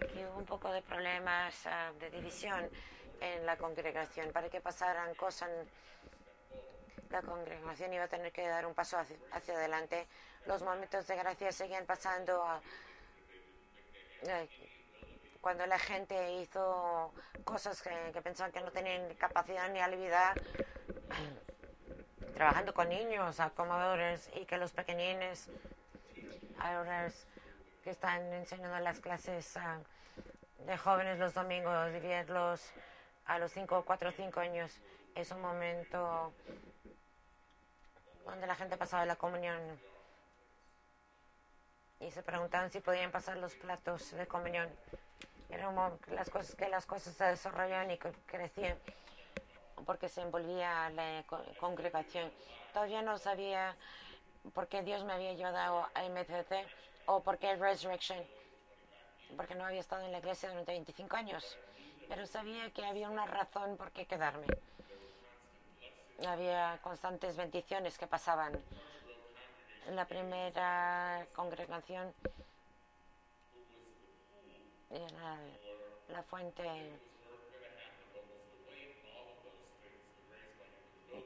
que 0.00 0.26
hubo 0.26 0.38
un 0.38 0.46
poco 0.46 0.72
de 0.72 0.80
problemas 0.80 1.66
ah, 1.66 1.92
de 2.00 2.08
división 2.08 2.70
en 3.20 3.44
la 3.44 3.58
congregación. 3.58 4.32
Para 4.32 4.48
que 4.48 4.62
pasaran 4.62 5.14
cosas, 5.16 5.50
la 7.10 7.20
congregación 7.20 7.92
iba 7.92 8.04
a 8.04 8.08
tener 8.08 8.32
que 8.32 8.48
dar 8.48 8.64
un 8.64 8.74
paso 8.74 8.96
hacia, 8.98 9.54
adelante. 9.54 10.06
Los 10.46 10.62
momentos 10.62 11.06
de 11.06 11.16
gracia 11.16 11.52
seguían 11.52 11.84
pasando 11.84 12.42
eh, 14.22 14.48
cuando 15.46 15.64
la 15.66 15.78
gente 15.78 16.40
hizo 16.40 17.14
cosas 17.44 17.80
que, 17.80 18.20
pensaban 18.20 18.50
que 18.50 18.60
no 18.62 18.72
tenían 18.72 19.14
capacidad 19.14 19.70
ni 19.70 19.78
habilidad, 19.78 20.34
trabajando 22.34 22.74
con 22.74 22.88
niños, 22.88 23.38
acomodadores, 23.38 24.28
y 24.34 24.44
que 24.44 24.58
los 24.58 24.72
pequeñines, 24.72 25.48
ahora 26.58 27.12
que 27.84 27.90
están 27.90 28.32
enseñando 28.32 28.80
las 28.80 28.98
clases 28.98 29.56
ah, 29.56 29.78
de 30.66 30.76
jóvenes 30.76 31.20
los 31.20 31.32
domingos, 31.32 31.92
dividirlos 31.92 32.72
a 33.26 33.38
los 33.38 33.52
5, 33.52 33.84
4 33.86 34.08
o 34.08 34.12
5 34.12 34.40
años, 34.40 34.72
es 35.14 35.30
un 35.30 35.42
momento 35.42 36.32
donde 38.24 38.48
la 38.48 38.56
gente 38.56 38.76
pasaba 38.76 39.06
la 39.06 39.14
comunión 39.14 39.60
y 42.00 42.10
se 42.10 42.24
preguntaban 42.24 42.72
si 42.72 42.80
podían 42.80 43.12
pasar 43.12 43.36
los 43.36 43.54
platos 43.54 44.10
de 44.10 44.26
comunión. 44.26 44.68
Era 45.48 45.68
un 45.68 45.98
las 46.08 46.28
cosas 46.30 46.54
que 46.54 46.68
las 46.68 46.86
cosas 46.86 47.14
se 47.14 47.24
desarrollaban 47.24 47.90
y 47.90 47.98
crecían 47.98 48.78
porque 49.84 50.08
se 50.08 50.22
envolvía 50.22 50.90
la 50.90 51.22
co- 51.26 51.44
congregación. 51.60 52.30
Todavía 52.72 53.02
no 53.02 53.18
sabía 53.18 53.76
por 54.54 54.66
qué 54.68 54.82
Dios 54.82 55.04
me 55.04 55.12
había 55.12 55.32
llevado 55.34 55.86
a 55.94 56.04
MCC 56.04 56.66
o 57.06 57.22
por 57.22 57.38
qué 57.38 57.54
Resurrection, 57.56 58.18
porque 59.36 59.54
no 59.54 59.64
había 59.64 59.80
estado 59.80 60.04
en 60.04 60.12
la 60.12 60.18
iglesia 60.18 60.48
durante 60.48 60.72
25 60.72 61.16
años, 61.16 61.56
pero 62.08 62.26
sabía 62.26 62.70
que 62.72 62.84
había 62.84 63.08
una 63.08 63.26
razón 63.26 63.76
por 63.76 63.92
qué 63.92 64.06
quedarme. 64.06 64.46
Había 66.26 66.78
constantes 66.82 67.36
bendiciones 67.36 67.98
que 67.98 68.06
pasaban. 68.06 68.58
En 69.86 69.94
la 69.94 70.06
primera 70.06 71.26
congregación 71.34 72.12
era 74.90 75.38
la 76.08 76.22
fuente 76.22 76.62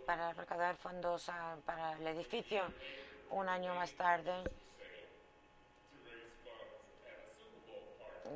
para 0.06 0.32
recaudar 0.32 0.76
fondos 0.76 1.30
para 1.64 1.92
el 1.92 2.06
edificio. 2.06 2.62
Un 3.30 3.48
año 3.48 3.74
más 3.74 3.92
tarde, 3.92 4.32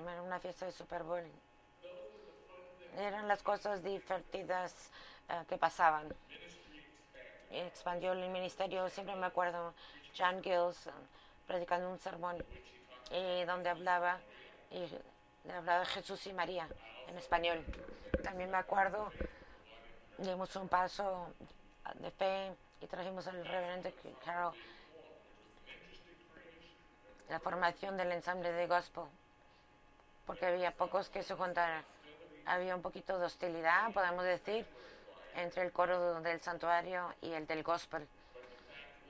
era 0.03 0.23
una 0.23 0.39
fiesta 0.41 0.67
de 0.67 0.73
Super 0.73 1.03
Bowl. 1.03 1.25
Eran 2.97 3.27
las 3.27 3.43
cosas 3.43 3.83
divertidas 3.83 4.91
ah, 5.29 5.45
que 5.49 5.57
pasaban. 5.57 6.15
Expandió 7.51 8.13
el 8.13 8.29
ministerio, 8.31 8.89
siempre 8.89 9.15
me 9.17 9.27
acuerdo, 9.27 9.75
John 10.17 10.43
Gills 10.43 10.87
ah, 10.87 10.93
predicando 11.47 11.91
un 11.91 11.99
sermón 11.99 12.45
y 13.11 13.45
donde 13.45 13.71
hablaba 13.71 14.21
y 14.71 14.87
hablaba 15.53 15.85
Jesús 15.85 16.27
y 16.27 16.33
María 16.33 16.69
en 17.09 17.19
español. 17.19 17.65
También 18.23 18.51
me 18.51 18.57
acuerdo 18.57 19.11
dimos 20.19 20.55
un 20.57 20.69
paso 20.69 21.35
de 21.95 22.11
fe 22.13 22.53
y 22.81 22.87
trajimos 22.87 23.27
al 23.27 23.45
reverendo 23.45 23.91
Carol 24.25 24.55
la 27.29 27.41
formación 27.41 27.97
del 27.97 28.13
ensamble 28.13 28.53
de 28.53 28.67
gospel 28.67 29.05
porque 30.25 30.47
había 30.47 30.71
pocos 30.71 31.09
que 31.09 31.23
se 31.23 31.35
juntaran 31.35 31.85
había 32.47 32.77
un 32.77 32.83
poquito 32.83 33.19
de 33.19 33.27
hostilidad 33.27 33.93
podemos 33.93 34.25
decir 34.25 34.65
entre 35.35 35.65
el 35.65 35.73
coro 35.73 36.21
del 36.21 36.41
santuario 36.41 37.13
y 37.21 37.33
el 37.33 37.47
del 37.47 37.65
gospel 37.65 38.07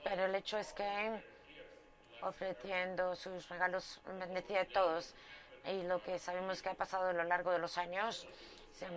pero 0.03 0.25
el 0.25 0.33
hecho 0.33 0.57
es 0.57 0.73
que 0.73 1.23
ofreciendo 2.21 3.15
sus 3.15 3.47
regalos, 3.49 4.01
bendecía 4.19 4.61
a 4.61 4.65
todos. 4.65 5.13
Y 5.67 5.83
lo 5.83 6.01
que 6.03 6.19
sabemos 6.19 6.61
que 6.61 6.69
ha 6.69 6.73
pasado 6.75 7.09
a 7.09 7.13
lo 7.13 7.23
largo 7.23 7.51
de 7.51 7.59
los 7.59 7.77
años 7.77 8.27
se 8.73 8.87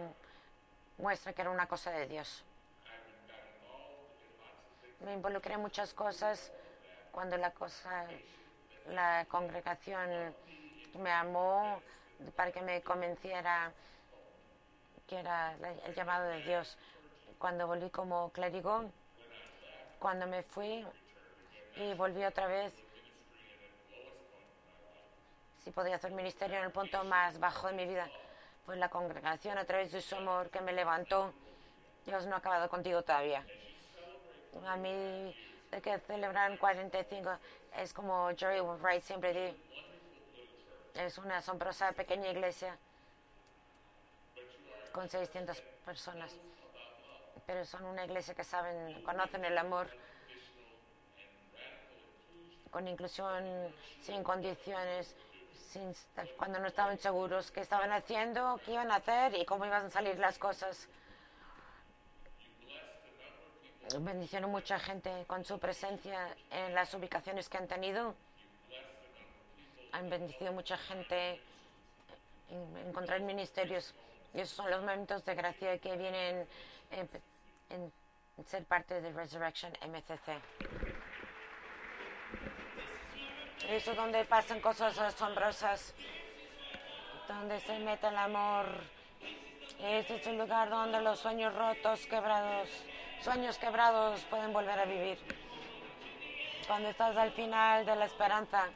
muestra 0.99 1.33
que 1.33 1.43
era 1.43 1.51
una 1.51 1.67
cosa 1.67 1.91
de 1.91 2.07
Dios. 2.07 2.45
Me 5.01 5.15
involucré 5.15 5.55
en 5.55 5.61
muchas 5.61 5.95
cosas 5.95 6.53
cuando 7.13 7.37
la 7.37 7.53
cosa, 7.53 8.07
la 8.89 9.25
congregación 9.29 10.35
me 10.95 11.11
amó 11.11 11.81
para 12.37 12.53
que 12.53 12.61
me 12.61 12.83
convenciera 12.83 13.73
que 15.07 15.21
era 15.21 15.57
el 15.87 15.95
llamado 15.95 16.29
de 16.29 16.43
Dios. 16.43 16.77
Cuando 17.39 17.67
volví 17.67 17.89
como 17.91 18.31
clérigo, 18.31 18.91
cuando 19.99 20.27
me 20.27 20.43
fui 20.43 20.87
y 21.77 21.95
volví 21.95 22.25
otra 22.25 22.47
vez, 22.47 22.73
si 25.69 25.73
podía 25.73 25.97
hacer 25.97 26.13
ministerio 26.13 26.57
en 26.57 26.65
el 26.65 26.71
punto 26.71 27.05
más 27.05 27.39
bajo 27.39 27.67
de 27.67 27.75
mi 27.75 27.85
vida, 27.85 28.09
fue 28.65 28.77
la 28.77 28.89
congregación 28.89 29.59
a 29.59 29.67
través 29.67 29.93
de 29.93 30.01
su 30.01 30.17
amor 30.17 30.49
que 30.49 30.63
me 30.63 30.73
levantó. 30.73 31.31
Dios 32.07 32.25
no 32.25 32.37
ha 32.37 32.39
acabado 32.39 32.71
contigo 32.71 33.03
todavía. 33.03 33.45
A 34.67 34.77
mí, 34.79 35.37
de 35.71 35.83
que 35.83 35.99
celebran 35.99 36.57
45 36.57 37.39
es 37.77 37.93
como 37.93 38.31
Jerry 38.35 38.63
Wright 38.63 39.03
siempre 39.03 39.35
dice, 39.35 39.57
es 40.95 41.19
una 41.19 41.37
asombrosa 41.37 41.93
pequeña 41.93 42.31
iglesia 42.31 42.79
con 44.91 45.07
600 45.07 45.61
personas. 45.85 46.35
Pero 47.45 47.63
son 47.67 47.85
una 47.85 48.07
iglesia 48.07 48.35
que 48.35 48.43
saben, 48.43 49.03
conocen 49.03 49.45
el 49.45 49.59
amor 49.59 49.87
con 52.71 52.89
inclusión, 52.89 53.75
sin 54.01 54.23
condiciones, 54.23 55.15
sin, 55.71 55.95
cuando 56.37 56.59
no 56.59 56.69
estaban 56.69 56.99
seguros 56.99 57.51
qué 57.51 57.61
estaban 57.61 57.93
haciendo, 57.93 58.61
qué 58.65 58.73
iban 58.73 58.91
a 58.91 58.97
hacer 58.97 59.35
y 59.35 59.45
cómo 59.45 59.67
iban 59.67 59.87
a 59.87 59.91
salir 59.91 60.19
las 60.19 60.39
cosas. 60.39 60.89
Bendicionó 64.01 64.49
mucha 64.49 64.79
gente 64.79 65.25
con 65.27 65.45
su 65.45 65.59
presencia 65.59 66.37
en 66.51 66.75
las 66.75 66.93
ubicaciones 66.95 67.49
que 67.49 67.57
han 67.57 67.67
tenido. 67.67 68.15
Han 69.93 70.11
bendecido 70.11 70.53
mucha 70.53 70.77
gente 70.77 71.41
en 72.51 72.89
encontrar 72.89 73.21
ministerios. 73.21 73.95
Y 74.35 74.41
esos 74.41 74.57
son 74.57 74.71
los 74.71 74.81
momentos 74.81 75.25
de 75.25 75.35
gracia 75.35 75.79
que 75.79 75.97
vienen 75.97 76.47
en, 76.91 77.09
en 77.71 77.93
ser 78.47 78.65
parte 78.65 79.01
de 79.01 79.13
Resurrection 79.13 79.73
MCC. 79.83 80.88
Es 83.69 83.85
donde 83.95 84.25
pasan 84.25 84.61
cosas 84.61 84.99
asombrosas, 84.99 85.95
donde 87.29 87.61
se 87.61 87.79
mete 87.81 88.07
el 88.09 88.17
amor. 88.17 88.65
Este 89.79 90.17
es 90.17 90.27
el 90.27 90.39
lugar 90.39 90.71
donde 90.71 91.03
los 91.03 91.19
sueños 91.19 91.55
rotos, 91.55 92.07
quebrados, 92.07 92.71
sueños 93.21 93.59
quebrados 93.59 94.23
pueden 94.31 94.55
volver 94.55 94.79
a 94.79 94.87
vivir. 94.87 95.19
Cuando 96.67 96.89
estás 96.89 97.15
al 97.15 97.31
final 97.33 97.85
de 97.85 97.95
la 97.95 98.07
esperanza. 98.07 98.69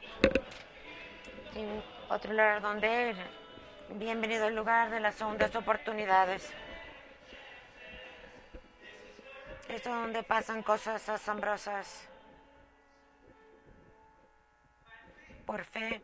Y 1.55 2.11
otro 2.13 2.31
lugar 2.31 2.61
donde 2.61 3.15
bienvenido 3.89 4.45
al 4.45 4.55
lugar 4.55 4.91
de 4.91 4.99
las 4.99 5.15
segundas 5.15 5.55
oportunidades. 5.55 6.53
Es 9.67 9.83
donde 9.83 10.21
pasan 10.21 10.61
cosas 10.61 11.09
asombrosas. 11.09 12.12
Por 15.45 15.65
fe, 15.65 16.01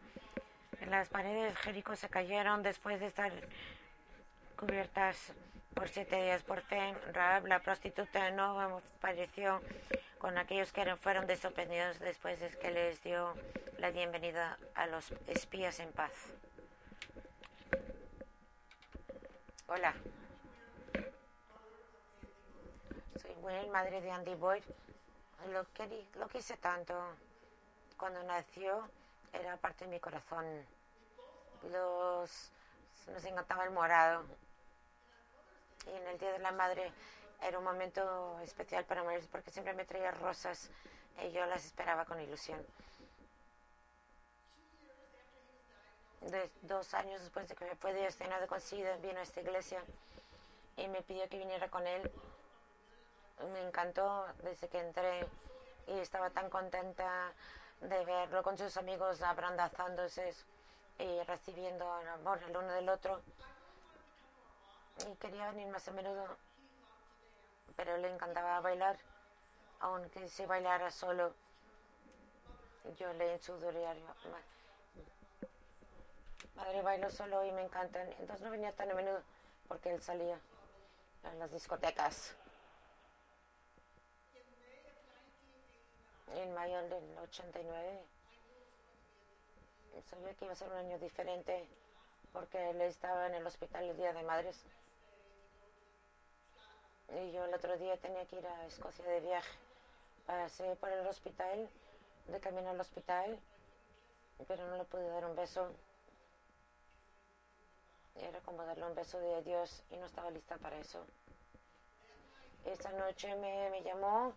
las 0.87 1.09
paredes 1.09 1.53
de 1.53 1.55
Jericó 1.55 1.95
se 1.95 2.09
cayeron 2.09 2.61
después 2.63 2.99
de 2.99 3.07
estar 3.07 3.31
cubiertas 4.57 5.33
por 5.73 5.87
siete 5.87 6.21
días. 6.21 6.43
Por 6.43 6.61
fe, 6.61 6.93
Raab, 7.13 7.45
la 7.47 7.59
prostituta, 7.59 8.31
no 8.31 8.59
apareció 8.59 9.61
con 10.17 10.37
aquellos 10.37 10.73
que 10.73 10.95
fueron 10.97 11.25
desobedientes 11.27 11.99
después 11.99 12.39
de 12.39 12.49
que 12.49 12.71
les 12.71 13.01
dio 13.03 13.33
la 13.77 13.91
bienvenida 13.91 14.57
a 14.75 14.87
los 14.87 15.11
espías 15.27 15.79
en 15.79 15.91
paz. 15.93 16.11
Hola. 19.67 19.93
Soy 23.21 23.31
Will, 23.41 23.69
madre 23.71 24.01
de 24.01 24.11
Andy 24.11 24.35
Boyd. 24.35 24.63
Lo 25.51 25.63
que, 25.73 26.05
lo 26.15 26.27
quise 26.27 26.57
tanto 26.57 26.93
cuando 27.95 28.21
nació 28.23 28.89
era 29.33 29.57
parte 29.57 29.85
de 29.85 29.91
mi 29.91 29.99
corazón. 29.99 30.45
Los, 31.71 32.51
nos 33.07 33.25
encantaba 33.25 33.63
el 33.65 33.71
morado. 33.71 34.23
Y 35.85 35.91
en 35.91 36.07
el 36.07 36.17
Día 36.17 36.31
de 36.31 36.39
la 36.39 36.51
Madre 36.51 36.91
era 37.41 37.57
un 37.57 37.63
momento 37.63 38.39
especial 38.41 38.85
para 38.85 39.03
mí 39.03 39.15
porque 39.31 39.51
siempre 39.51 39.73
me 39.73 39.85
traía 39.85 40.11
rosas 40.11 40.69
y 41.23 41.31
yo 41.31 41.45
las 41.45 41.65
esperaba 41.65 42.05
con 42.05 42.19
ilusión. 42.19 42.65
De, 46.21 46.51
dos 46.63 46.93
años 46.93 47.21
después 47.21 47.47
de 47.47 47.55
que 47.55 47.65
me 47.65 47.75
fue 47.75 47.93
diagnosticado 47.93 48.45
con 48.47 48.59
SIDA, 48.59 48.97
vino 48.97 49.19
a 49.19 49.23
esta 49.23 49.39
iglesia 49.39 49.81
y 50.75 50.87
me 50.89 51.01
pidió 51.01 51.27
que 51.29 51.37
viniera 51.37 51.69
con 51.69 51.87
él. 51.87 52.11
Me 53.53 53.61
encantó 53.61 54.25
desde 54.43 54.67
que 54.67 54.79
entré 54.79 55.25
y 55.87 55.97
estaba 55.99 56.29
tan 56.29 56.49
contenta 56.49 57.33
de 57.81 58.05
verlo 58.05 58.43
con 58.43 58.57
sus 58.57 58.75
amigos 58.77 59.21
abrandazándose 59.21 60.33
y 60.97 61.23
recibiendo 61.23 61.89
amor 61.91 62.41
el 62.43 62.55
uno 62.55 62.71
del 62.73 62.89
otro. 62.89 63.21
Y 65.07 65.15
quería 65.15 65.51
venir 65.51 65.67
más 65.67 65.87
a 65.87 65.91
menudo, 65.91 66.25
pero 67.75 67.97
le 67.97 68.13
encantaba 68.13 68.59
bailar, 68.59 68.97
aunque 69.79 70.27
si 70.27 70.45
bailara 70.45 70.91
solo. 70.91 71.33
Yo 72.97 73.13
le 73.13 73.33
en 73.33 73.41
su 73.41 73.57
diario, 73.59 74.05
madre 76.55 76.81
bailo 76.81 77.09
solo 77.09 77.45
y 77.45 77.51
me 77.51 77.63
encantan. 77.63 78.07
Entonces 78.19 78.41
no 78.41 78.51
venía 78.51 78.73
tan 78.73 78.91
a 78.91 78.93
menudo 78.93 79.21
porque 79.67 79.91
él 79.93 80.01
salía 80.01 80.39
en 81.23 81.39
las 81.39 81.51
discotecas. 81.51 82.35
En 86.35 86.53
mayo 86.53 86.81
del 86.89 87.17
89 87.17 87.99
sabía 90.09 90.33
que 90.33 90.45
iba 90.45 90.53
a 90.53 90.55
ser 90.55 90.69
un 90.69 90.77
año 90.77 90.97
diferente 90.99 91.67
porque 92.31 92.69
él 92.69 92.81
estaba 92.81 93.27
en 93.27 93.35
el 93.35 93.45
hospital 93.45 93.83
el 93.83 93.97
Día 93.97 94.13
de 94.13 94.23
Madres. 94.23 94.63
Y 97.09 97.31
yo 97.31 97.43
el 97.45 97.53
otro 97.53 97.75
día 97.77 97.97
tenía 97.97 98.25
que 98.25 98.37
ir 98.37 98.45
a 98.45 98.65
Escocia 98.67 99.03
de 99.05 99.19
viaje. 99.19 99.57
Pasé 100.27 100.75
por 100.75 100.89
el 100.89 101.05
hospital, 101.07 101.67
de 102.27 102.39
camino 102.39 102.69
al 102.69 102.79
hospital, 102.79 103.39
pero 104.47 104.67
no 104.67 104.77
le 104.77 104.85
pude 104.85 105.07
dar 105.07 105.25
un 105.25 105.35
beso. 105.35 105.71
Era 108.15 108.39
como 108.41 108.63
darle 108.63 108.85
un 108.85 108.95
beso 108.95 109.19
de 109.19 109.35
adiós 109.35 109.83
y 109.89 109.97
no 109.97 110.05
estaba 110.05 110.29
lista 110.29 110.57
para 110.57 110.77
eso. 110.77 111.03
Esta 112.65 112.91
noche 112.91 113.33
me, 113.37 113.71
me 113.71 113.81
llamó 113.81 114.33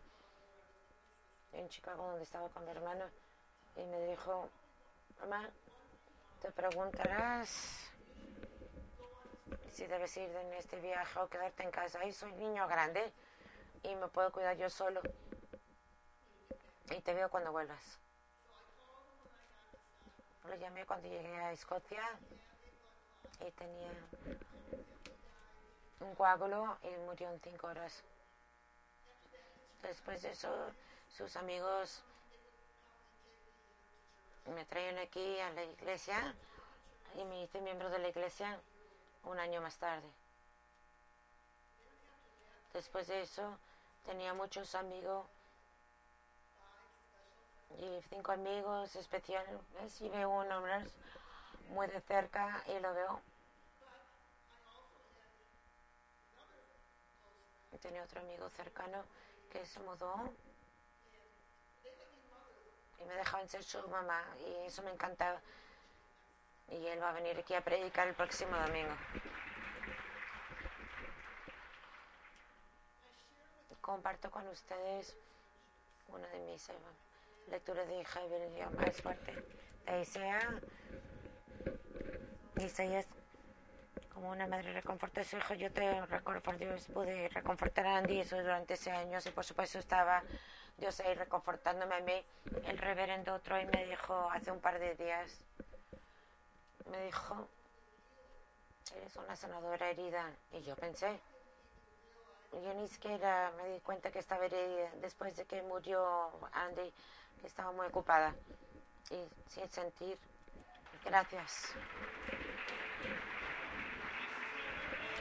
en 1.52 1.68
Chicago 1.68 2.06
donde 2.06 2.24
estaba 2.24 2.48
con 2.48 2.64
mi 2.64 2.70
hermana 2.70 3.10
y 3.76 3.84
me 3.84 4.06
dijo, 4.06 4.48
mamá, 5.20 5.50
te 6.40 6.50
preguntarás 6.50 7.90
si 9.70 9.86
debes 9.86 10.16
ir 10.16 10.30
en 10.30 10.52
este 10.54 10.80
viaje 10.80 11.18
o 11.18 11.28
quedarte 11.28 11.62
en 11.62 11.70
casa. 11.70 12.04
Y 12.04 12.12
soy 12.12 12.32
niño 12.34 12.66
grande 12.68 13.12
y 13.82 13.94
me 13.94 14.08
puedo 14.08 14.32
cuidar 14.32 14.56
yo 14.56 14.68
solo. 14.68 15.00
Y 16.90 17.00
te 17.00 17.14
veo 17.14 17.30
cuando 17.30 17.52
vuelvas. 17.52 17.98
Lo 20.48 20.56
llamé 20.56 20.84
cuando 20.84 21.08
llegué 21.08 21.34
a 21.34 21.52
Escocia 21.52 22.02
y 23.46 23.50
tenía 23.52 23.92
un 26.00 26.14
coágulo 26.14 26.76
y 26.82 26.88
murió 27.06 27.30
en 27.30 27.40
cinco 27.40 27.68
horas. 27.68 28.02
Después 29.82 30.22
de 30.22 30.32
eso 30.32 30.72
sus 31.16 31.36
amigos 31.36 32.02
me 34.54 34.64
traen 34.64 34.98
aquí 34.98 35.38
a 35.40 35.50
la 35.50 35.64
iglesia 35.64 36.34
y 37.16 37.24
me 37.24 37.42
hice 37.42 37.60
miembro 37.60 37.90
de 37.90 37.98
la 37.98 38.08
iglesia 38.08 38.58
un 39.24 39.38
año 39.38 39.60
más 39.60 39.76
tarde. 39.78 40.08
Después 42.72 43.06
de 43.08 43.22
eso 43.22 43.58
tenía 44.06 44.32
muchos 44.34 44.74
amigos 44.74 45.26
y 47.78 48.00
cinco 48.08 48.32
amigos 48.32 48.96
especiales 48.96 49.60
y 50.00 50.08
veo 50.08 50.30
uno 50.30 50.62
muy 51.68 51.86
de 51.86 52.00
cerca 52.00 52.64
y 52.66 52.80
lo 52.80 52.94
veo. 52.94 53.20
Tenía 57.80 58.04
otro 58.04 58.20
amigo 58.20 58.48
cercano 58.50 59.02
que 59.50 59.66
se 59.66 59.80
mudó 59.80 60.14
y 63.02 63.08
me 63.08 63.14
dejaban 63.14 63.48
ser 63.48 63.62
su 63.62 63.86
mamá 63.88 64.22
y 64.46 64.66
eso 64.66 64.82
me 64.82 64.90
encantaba. 64.90 65.40
Y 66.68 66.86
él 66.86 67.02
va 67.02 67.10
a 67.10 67.12
venir 67.12 67.38
aquí 67.38 67.54
a 67.54 67.60
predicar 67.60 68.08
el 68.08 68.14
próximo 68.14 68.56
domingo. 68.56 68.94
Comparto 73.80 74.30
con 74.30 74.46
ustedes 74.48 75.16
una 76.08 76.26
de 76.28 76.38
mis 76.40 76.68
eh, 76.68 76.74
lecturas 77.50 77.86
de 77.88 78.46
Biblia 78.46 78.70
más 78.70 79.02
fuerte 79.02 79.44
de 79.86 80.00
Isaías. 82.64 83.06
Como 84.14 84.30
una 84.30 84.46
madre 84.46 84.72
reconforta 84.72 85.22
a 85.22 85.24
su 85.24 85.36
hijo, 85.36 85.54
yo 85.54 85.72
te 85.72 85.80
Dios, 86.58 86.86
pude 86.92 87.28
reconfortar 87.30 87.86
a 87.86 87.96
Andy 87.98 88.20
eso 88.20 88.36
durante 88.36 88.74
ese 88.74 88.90
años 88.90 89.26
y 89.26 89.30
por 89.30 89.44
supuesto 89.44 89.78
estaba 89.78 90.22
Dios 90.78 90.98
ahí 91.00 91.14
reconfortándome 91.14 91.94
a 91.94 92.00
mí. 92.00 92.24
El 92.64 92.78
reverendo 92.78 93.38
Troy 93.40 93.66
me 93.66 93.86
dijo 93.86 94.30
hace 94.30 94.50
un 94.50 94.60
par 94.60 94.78
de 94.78 94.94
días, 94.94 95.44
me 96.90 97.04
dijo, 97.04 97.48
eres 98.96 99.16
una 99.16 99.36
sanadora 99.36 99.90
herida. 99.90 100.30
Y 100.52 100.62
yo 100.62 100.76
pensé, 100.76 101.20
yo 102.52 102.74
ni 102.74 102.88
siquiera 102.88 103.52
me 103.56 103.68
di 103.68 103.80
cuenta 103.80 104.10
que 104.10 104.18
estaba 104.18 104.44
herida 104.44 104.90
después 105.00 105.36
de 105.36 105.44
que 105.44 105.62
murió 105.62 106.30
Andy, 106.52 106.92
que 107.40 107.46
estaba 107.46 107.72
muy 107.72 107.86
ocupada 107.86 108.34
y 109.10 109.28
sin 109.48 109.68
sentir. 109.68 110.18
Gracias. 111.04 111.74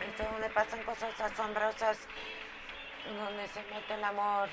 Esto 0.01 0.23
es 0.23 0.31
donde 0.31 0.49
pasan 0.49 0.83
cosas 0.83 1.19
asombrosas, 1.21 1.97
donde 3.05 3.47
se 3.47 3.63
mete 3.63 3.93
el 3.93 4.03
amor. 4.03 4.49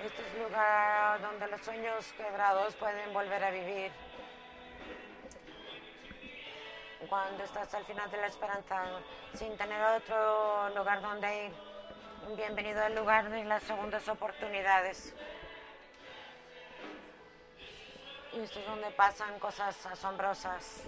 Este 0.00 0.22
es 0.22 0.34
el 0.34 0.42
lugar 0.42 1.20
donde 1.20 1.46
los 1.48 1.60
sueños 1.60 2.12
quebrados 2.16 2.74
pueden 2.76 3.12
volver 3.12 3.44
a 3.44 3.50
vivir. 3.50 3.92
Cuando 7.08 7.44
estás 7.44 7.72
al 7.74 7.84
final 7.84 8.10
de 8.10 8.16
la 8.16 8.26
esperanza, 8.26 8.84
sin 9.34 9.56
tener 9.56 9.80
otro 9.82 10.70
lugar 10.70 11.02
donde 11.02 11.46
ir. 11.46 11.52
Bienvenido 12.36 12.82
al 12.82 12.94
lugar 12.94 13.28
de 13.28 13.44
las 13.44 13.62
segundas 13.64 14.08
oportunidades. 14.08 15.14
Y 18.32 18.40
esto 18.40 18.60
es 18.60 18.66
donde 18.66 18.90
pasan 18.92 19.38
cosas 19.38 19.86
asombrosas. 19.86 20.84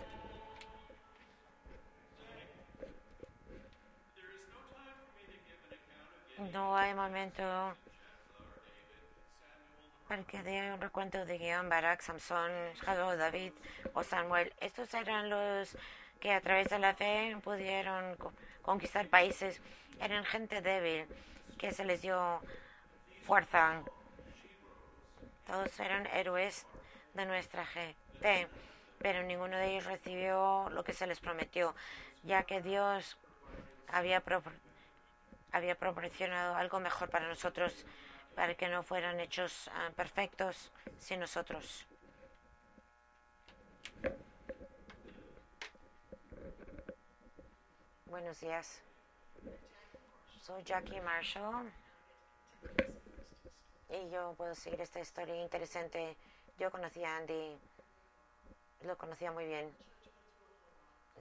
No 6.38 6.76
hay 6.76 6.94
momento 6.94 7.76
para 10.08 10.22
que 10.24 10.42
dé 10.42 10.72
un 10.72 10.80
recuento 10.80 11.24
de 11.24 11.38
guion 11.38 11.68
Barak, 11.68 12.00
Samson, 12.02 12.50
David 12.86 13.52
o 13.94 14.02
Samuel. 14.02 14.52
Estos 14.60 14.92
eran 14.94 15.30
los 15.30 15.76
que 16.20 16.32
a 16.32 16.40
través 16.40 16.68
de 16.68 16.78
la 16.78 16.94
fe 16.94 17.36
pudieron 17.42 18.16
conquistar 18.62 19.08
países. 19.08 19.60
Eran 20.00 20.24
gente 20.24 20.60
débil 20.60 21.06
que 21.58 21.72
se 21.72 21.84
les 21.84 22.02
dio 22.02 22.40
fuerza. 23.24 23.82
Todos 25.46 25.78
eran 25.80 26.06
héroes 26.06 26.66
de 27.14 27.26
nuestra 27.26 27.64
fe, 27.66 27.94
pero 28.98 29.22
ninguno 29.22 29.56
de 29.56 29.72
ellos 29.72 29.84
recibió 29.84 30.68
lo 30.70 30.84
que 30.84 30.92
se 30.92 31.06
les 31.06 31.20
prometió, 31.20 31.74
ya 32.22 32.44
que 32.44 32.62
Dios 32.62 33.18
había, 33.88 34.22
había 35.52 35.74
proporcionado 35.74 36.56
algo 36.56 36.80
mejor 36.80 37.10
para 37.10 37.28
nosotros, 37.28 37.84
para 38.34 38.54
que 38.54 38.68
no 38.68 38.82
fueran 38.82 39.20
hechos 39.20 39.68
ah, 39.74 39.90
perfectos 39.96 40.70
sin 40.98 41.20
nosotros. 41.20 41.86
Buenos 48.06 48.40
días. 48.40 48.80
Soy 50.42 50.62
Jackie 50.62 51.00
Marshall 51.00 51.72
y 53.88 54.10
yo 54.10 54.34
puedo 54.36 54.54
seguir 54.54 54.80
esta 54.80 55.00
historia 55.00 55.36
interesante. 55.42 56.16
Yo 56.58 56.70
conocí 56.70 57.02
a 57.04 57.16
Andy, 57.16 57.58
lo 58.82 58.96
conocía 58.98 59.32
muy 59.32 59.46
bien. 59.46 59.74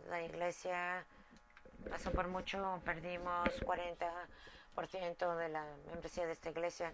La 0.10 0.22
iglesia 0.22 1.06
pasó 1.90 2.12
por 2.12 2.28
mucho, 2.28 2.82
perdimos 2.84 3.48
40% 3.62 4.28
de 4.76 5.50
la 5.50 5.66
membresía 5.88 6.26
de 6.26 6.34
esta 6.34 6.50
iglesia. 6.50 6.94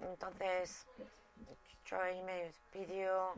Entonces, 0.00 0.86
Troy 1.88 2.22
me 2.22 2.52
pidió 2.72 3.34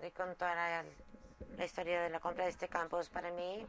de 0.00 0.10
contar 0.12 0.84
la 1.56 1.64
historia 1.64 2.02
de 2.02 2.10
la 2.10 2.20
compra 2.20 2.44
de 2.44 2.50
este 2.50 2.68
campus. 2.68 3.08
Para 3.08 3.30
mí, 3.30 3.66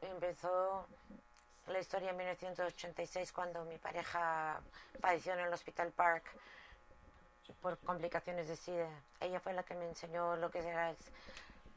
empezó 0.00 0.86
la 1.66 1.78
historia 1.78 2.10
en 2.10 2.16
1986 2.16 3.32
cuando 3.32 3.64
mi 3.64 3.78
pareja 3.78 4.60
padeció 5.00 5.34
en 5.34 5.40
el 5.40 5.52
Hospital 5.52 5.92
Park 5.92 6.24
por 7.60 7.78
complicaciones 7.78 8.48
de 8.48 8.56
SIDA. 8.56 8.88
Ella 9.20 9.40
fue 9.40 9.52
la 9.52 9.62
que 9.62 9.74
me 9.74 9.88
enseñó 9.88 10.36
lo 10.36 10.50
que 10.50 10.60
era 10.60 10.94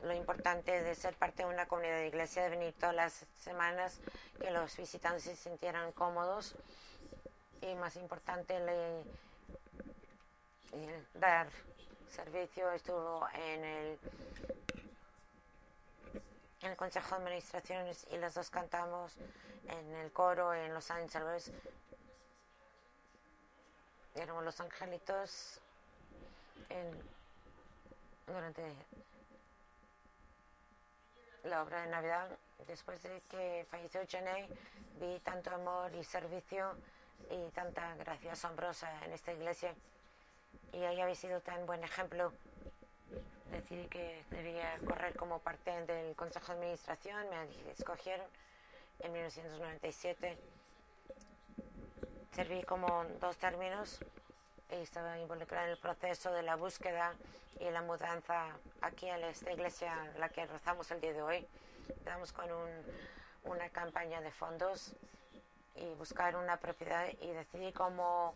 lo 0.03 0.13
importante 0.13 0.83
de 0.83 0.95
ser 0.95 1.15
parte 1.15 1.43
de 1.43 1.49
una 1.49 1.65
comunidad 1.65 1.97
de 1.97 2.07
iglesia, 2.07 2.43
de 2.43 2.49
venir 2.49 2.73
todas 2.73 2.95
las 2.95 3.25
semanas, 3.39 3.99
que 4.39 4.51
los 4.51 4.75
visitantes 4.75 5.23
se 5.23 5.35
sintieran 5.35 5.91
cómodos 5.93 6.55
y 7.61 7.73
más 7.75 7.95
importante, 7.95 8.59
le, 8.59 9.03
dar 11.15 11.47
servicio. 12.09 12.71
Estuvo 12.71 13.27
en 13.33 13.63
el 13.63 13.99
en 16.61 16.71
el 16.71 16.77
Consejo 16.77 17.09
de 17.09 17.15
Administraciones 17.23 18.07
y 18.09 18.17
las 18.17 18.35
dos 18.35 18.49
cantamos 18.49 19.11
en 19.67 19.95
el 19.95 20.11
coro 20.13 20.53
en 20.53 20.73
Los 20.73 20.91
Ángeles. 20.91 21.51
Éramos 24.15 24.43
los 24.45 24.59
angelitos 24.61 25.59
durante 28.27 28.63
la 31.43 31.61
obra 31.63 31.81
de 31.81 31.87
Navidad. 31.89 32.29
Después 32.67 33.01
de 33.03 33.21
que 33.29 33.65
falleció 33.69 34.01
Jenny, 34.07 34.47
vi 34.99 35.19
tanto 35.19 35.51
amor 35.51 35.93
y 35.95 36.03
servicio 36.03 36.75
y 37.29 37.49
tanta 37.51 37.95
gracia 37.95 38.33
asombrosa 38.33 38.89
en 39.05 39.13
esta 39.13 39.33
iglesia. 39.33 39.73
Y 40.71 40.83
ahí 40.83 40.99
había 41.01 41.15
sido 41.15 41.41
tan 41.41 41.65
buen 41.65 41.83
ejemplo 41.83 42.31
decidí 43.53 43.85
que 43.87 44.23
debía 44.31 44.77
correr 44.87 45.15
como 45.15 45.39
parte 45.39 45.71
del 45.85 46.15
Consejo 46.15 46.47
de 46.47 46.53
Administración, 46.53 47.29
me 47.29 47.71
escogieron 47.71 48.25
en 48.99 49.11
1997. 49.11 50.37
Serví 52.31 52.63
como 52.63 53.05
dos 53.21 53.37
términos 53.37 53.99
estaba 54.69 55.17
involucrada 55.19 55.65
en 55.65 55.71
el 55.71 55.77
proceso 55.77 56.31
de 56.31 56.43
la 56.43 56.55
búsqueda 56.55 57.13
y 57.59 57.69
la 57.69 57.81
mudanza 57.81 58.47
aquí 58.81 59.07
en 59.07 59.23
esta 59.23 59.51
iglesia 59.51 59.95
la 60.17 60.29
que 60.29 60.45
rezamos 60.45 60.89
el 60.91 61.01
día 61.01 61.13
de 61.13 61.21
hoy. 61.21 61.47
Estamos 61.89 62.31
con 62.31 62.49
una 63.43 63.69
campaña 63.69 64.21
de 64.21 64.31
fondos 64.31 64.93
y 65.75 65.93
buscar 65.95 66.35
una 66.35 66.57
propiedad 66.57 67.07
y 67.21 67.27
decidí 67.31 67.71
como 67.71 68.35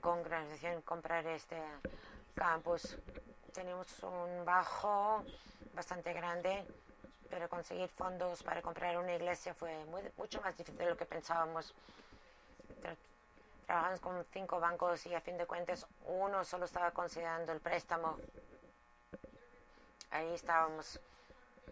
congregación 0.00 0.82
comprar 0.82 1.26
este 1.26 1.60
campus 2.34 2.96
tenemos 3.58 3.88
un 4.04 4.44
bajo 4.44 5.24
bastante 5.74 6.12
grande, 6.12 6.64
pero 7.28 7.48
conseguir 7.48 7.88
fondos 7.88 8.42
para 8.44 8.62
comprar 8.62 8.96
una 8.96 9.16
iglesia 9.16 9.52
fue 9.52 9.84
mucho 10.16 10.40
más 10.40 10.56
difícil 10.56 10.78
de 10.78 10.90
lo 10.90 10.96
que 10.96 11.04
pensábamos. 11.04 11.74
Trabajamos 13.68 14.00
con 14.00 14.24
cinco 14.32 14.58
bancos 14.60 15.04
y 15.04 15.14
a 15.14 15.20
fin 15.20 15.36
de 15.36 15.44
cuentas 15.44 15.86
uno 16.06 16.42
solo 16.42 16.64
estaba 16.64 16.90
considerando 16.90 17.52
el 17.52 17.60
préstamo. 17.60 18.16
Ahí 20.10 20.32
estábamos. 20.32 20.98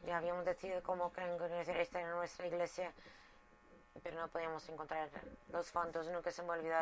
Ya 0.05 0.19
habíamos 0.19 0.45
decidido 0.45 0.83
cómo 0.83 1.11
esta 1.17 2.01
era 2.01 2.15
nuestra 2.15 2.47
iglesia, 2.49 2.93
pero 4.03 4.21
no 4.21 4.29
podíamos 4.29 4.69
encontrar 4.69 5.09
los 5.51 5.71
fondos. 5.71 6.07
Nunca 6.09 6.31
se 6.31 6.43
me 6.43 6.51
olvidó 6.51 6.77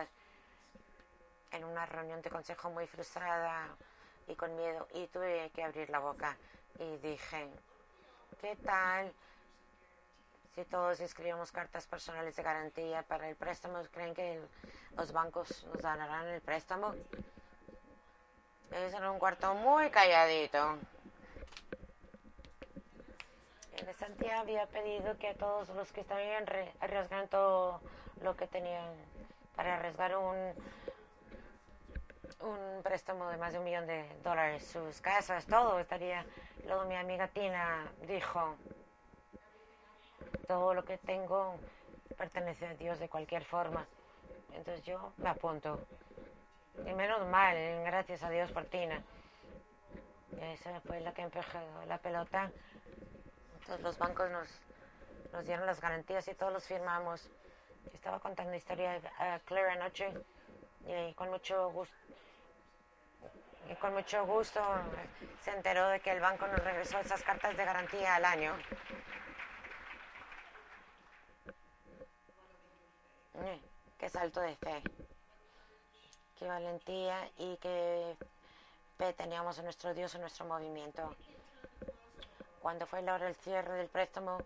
en 1.52 1.64
una 1.64 1.86
reunión 1.86 2.20
de 2.20 2.30
consejo 2.30 2.68
muy 2.70 2.88
frustrada 2.88 3.68
y 4.26 4.34
con 4.34 4.56
miedo 4.56 4.88
y 4.94 5.06
tuve 5.06 5.48
que 5.54 5.62
abrir 5.62 5.90
la 5.90 6.00
boca 6.00 6.36
y 6.80 6.96
dije, 6.96 7.50
¿qué 8.40 8.56
tal 8.56 9.12
si 10.54 10.64
todos 10.64 11.00
escribimos 11.00 11.50
cartas 11.50 11.86
personales 11.86 12.36
de 12.36 12.42
garantía 12.42 13.02
para 13.02 13.28
el 13.28 13.34
préstamo? 13.34 13.82
¿Creen 13.92 14.14
que 14.14 14.40
los 14.96 15.12
bancos 15.12 15.66
nos 15.72 15.82
darán 15.82 16.28
el 16.28 16.40
préstamo? 16.40 16.94
Es 18.70 18.94
en 18.94 19.04
un 19.04 19.18
cuarto 19.18 19.54
muy 19.54 19.90
calladito. 19.90 20.78
En 23.78 23.88
esa 23.88 24.06
había 24.38 24.66
pedido 24.66 25.18
que 25.18 25.34
todos 25.34 25.68
los 25.70 25.90
que 25.92 26.02
estaban 26.02 26.24
arriesgando 26.80 27.28
todo 27.28 27.80
lo 28.22 28.36
que 28.36 28.46
tenían 28.46 28.94
para 29.56 29.76
arriesgar 29.76 30.16
un, 30.16 30.54
un 32.40 32.82
préstamo 32.82 33.28
de 33.28 33.36
más 33.36 33.52
de 33.52 33.58
un 33.58 33.64
millón 33.64 33.86
de 33.86 34.08
dólares. 34.22 34.64
Sus 34.66 35.00
casas, 35.00 35.46
todo 35.46 35.80
estaría. 35.80 36.24
Luego 36.64 36.84
mi 36.84 36.94
amiga 36.94 37.26
Tina 37.28 37.90
dijo, 38.06 38.56
todo 40.44 40.74
lo 40.74 40.84
que 40.84 40.98
tengo 40.98 41.56
pertenece 42.16 42.66
a 42.66 42.74
Dios 42.74 42.98
de 42.98 43.08
cualquier 43.08 43.44
forma. 43.44 43.86
Entonces 44.52 44.84
yo 44.84 45.12
me 45.16 45.30
apunto. 45.30 45.80
Y 46.86 46.92
menos 46.92 47.26
mal, 47.28 47.56
gracias 47.84 48.22
a 48.22 48.30
Dios 48.30 48.50
por 48.52 48.64
Tina. 48.66 49.02
Esa 50.40 50.80
fue 50.80 51.00
la 51.00 51.12
que 51.12 51.22
empezó 51.22 51.58
la 51.86 51.98
pelota. 51.98 52.50
Entonces 53.54 53.80
los 53.80 53.98
bancos 53.98 54.30
nos, 54.30 54.48
nos 55.32 55.44
dieron 55.44 55.66
las 55.66 55.80
garantías 55.80 56.26
y 56.28 56.34
todos 56.34 56.52
los 56.52 56.66
firmamos. 56.66 57.30
Estaba 57.92 58.18
contando 58.18 58.54
historia 58.54 59.00
a 59.18 59.38
Claire 59.40 59.70
anoche 59.70 60.12
y 60.86 61.14
con 61.14 61.30
mucho 61.30 61.70
gusto. 61.70 61.94
Y 63.70 63.74
con 63.76 63.94
mucho 63.94 64.26
gusto 64.26 64.60
se 65.40 65.50
enteró 65.52 65.88
de 65.88 66.00
que 66.00 66.10
el 66.10 66.20
banco 66.20 66.46
nos 66.46 66.62
regresó 66.62 66.98
esas 66.98 67.22
cartas 67.22 67.56
de 67.56 67.64
garantía 67.64 68.16
al 68.16 68.24
año. 68.24 68.54
Eh, 73.34 73.60
qué 73.98 74.08
salto 74.08 74.40
de 74.40 74.54
fe, 74.56 74.82
qué 76.38 76.46
valentía 76.46 77.28
y 77.38 77.56
qué 77.56 78.16
fe 78.96 79.12
teníamos 79.12 79.58
en 79.58 79.64
nuestro 79.64 79.92
Dios, 79.92 80.14
en 80.14 80.20
nuestro 80.20 80.44
movimiento. 80.46 81.16
Cuando 82.60 82.86
fue 82.86 83.02
la 83.02 83.14
hora 83.14 83.26
del 83.26 83.34
cierre 83.34 83.74
del 83.74 83.88
préstamo, 83.88 84.38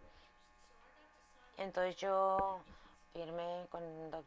entonces 1.58 1.96
yo 1.96 2.60
firmé 3.12 3.66
con 3.70 4.10
Don 4.10 4.24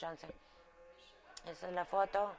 Johnson. 0.00 0.32
Esa 1.46 1.68
es 1.68 1.72
la 1.72 1.84
foto. 1.84 2.32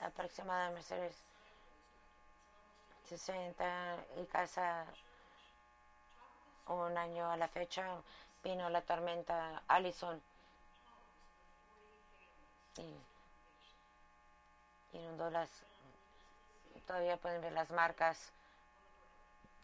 Aproximada 0.00 0.70
Mercedes 0.70 1.14
60 3.08 3.96
y 4.16 4.24
casa 4.26 4.86
un 6.66 6.96
año 6.96 7.30
a 7.30 7.36
la 7.36 7.48
fecha 7.48 7.86
vino 8.42 8.68
la 8.68 8.82
tormenta 8.82 9.62
Allison. 9.68 10.20
Y 12.76 12.96
inundó 14.96 15.30
las 15.30 15.48
todavía 16.86 17.16
pueden 17.16 17.40
ver 17.40 17.52
las 17.52 17.70
marcas 17.70 18.30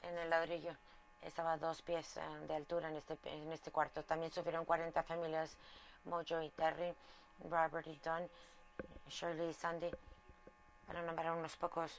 en 0.02 0.16
el 0.18 0.30
ladrillo. 0.30 0.74
Estaba 1.22 1.52
a 1.52 1.58
dos 1.58 1.82
pies 1.82 2.16
eh, 2.16 2.20
de 2.48 2.56
altura 2.56 2.88
en 2.88 2.96
este 2.96 3.18
en 3.24 3.52
este 3.52 3.70
cuarto. 3.70 4.02
También 4.02 4.32
sufrieron 4.32 4.64
40 4.64 5.02
familias 5.02 5.56
Mojo 6.04 6.40
y 6.40 6.48
Terry 6.50 6.94
Robert 7.50 7.86
y 7.86 7.96
Don 7.96 8.28
Shirley 9.08 9.50
y 9.50 9.54
Sandy. 9.54 9.90
Para 10.86 11.02
nombrar 11.02 11.32
unos 11.32 11.56
pocos 11.56 11.92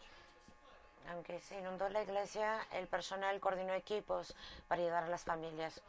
aunque 1.09 1.39
se 1.39 1.59
inundó 1.59 1.89
la 1.89 2.03
iglesia, 2.03 2.65
el 2.71 2.87
personal 2.87 3.39
coordinó 3.39 3.73
equipos 3.73 4.35
para 4.67 4.81
ayudar 4.81 5.03
a 5.03 5.07
las 5.07 5.23
familias. 5.23 5.81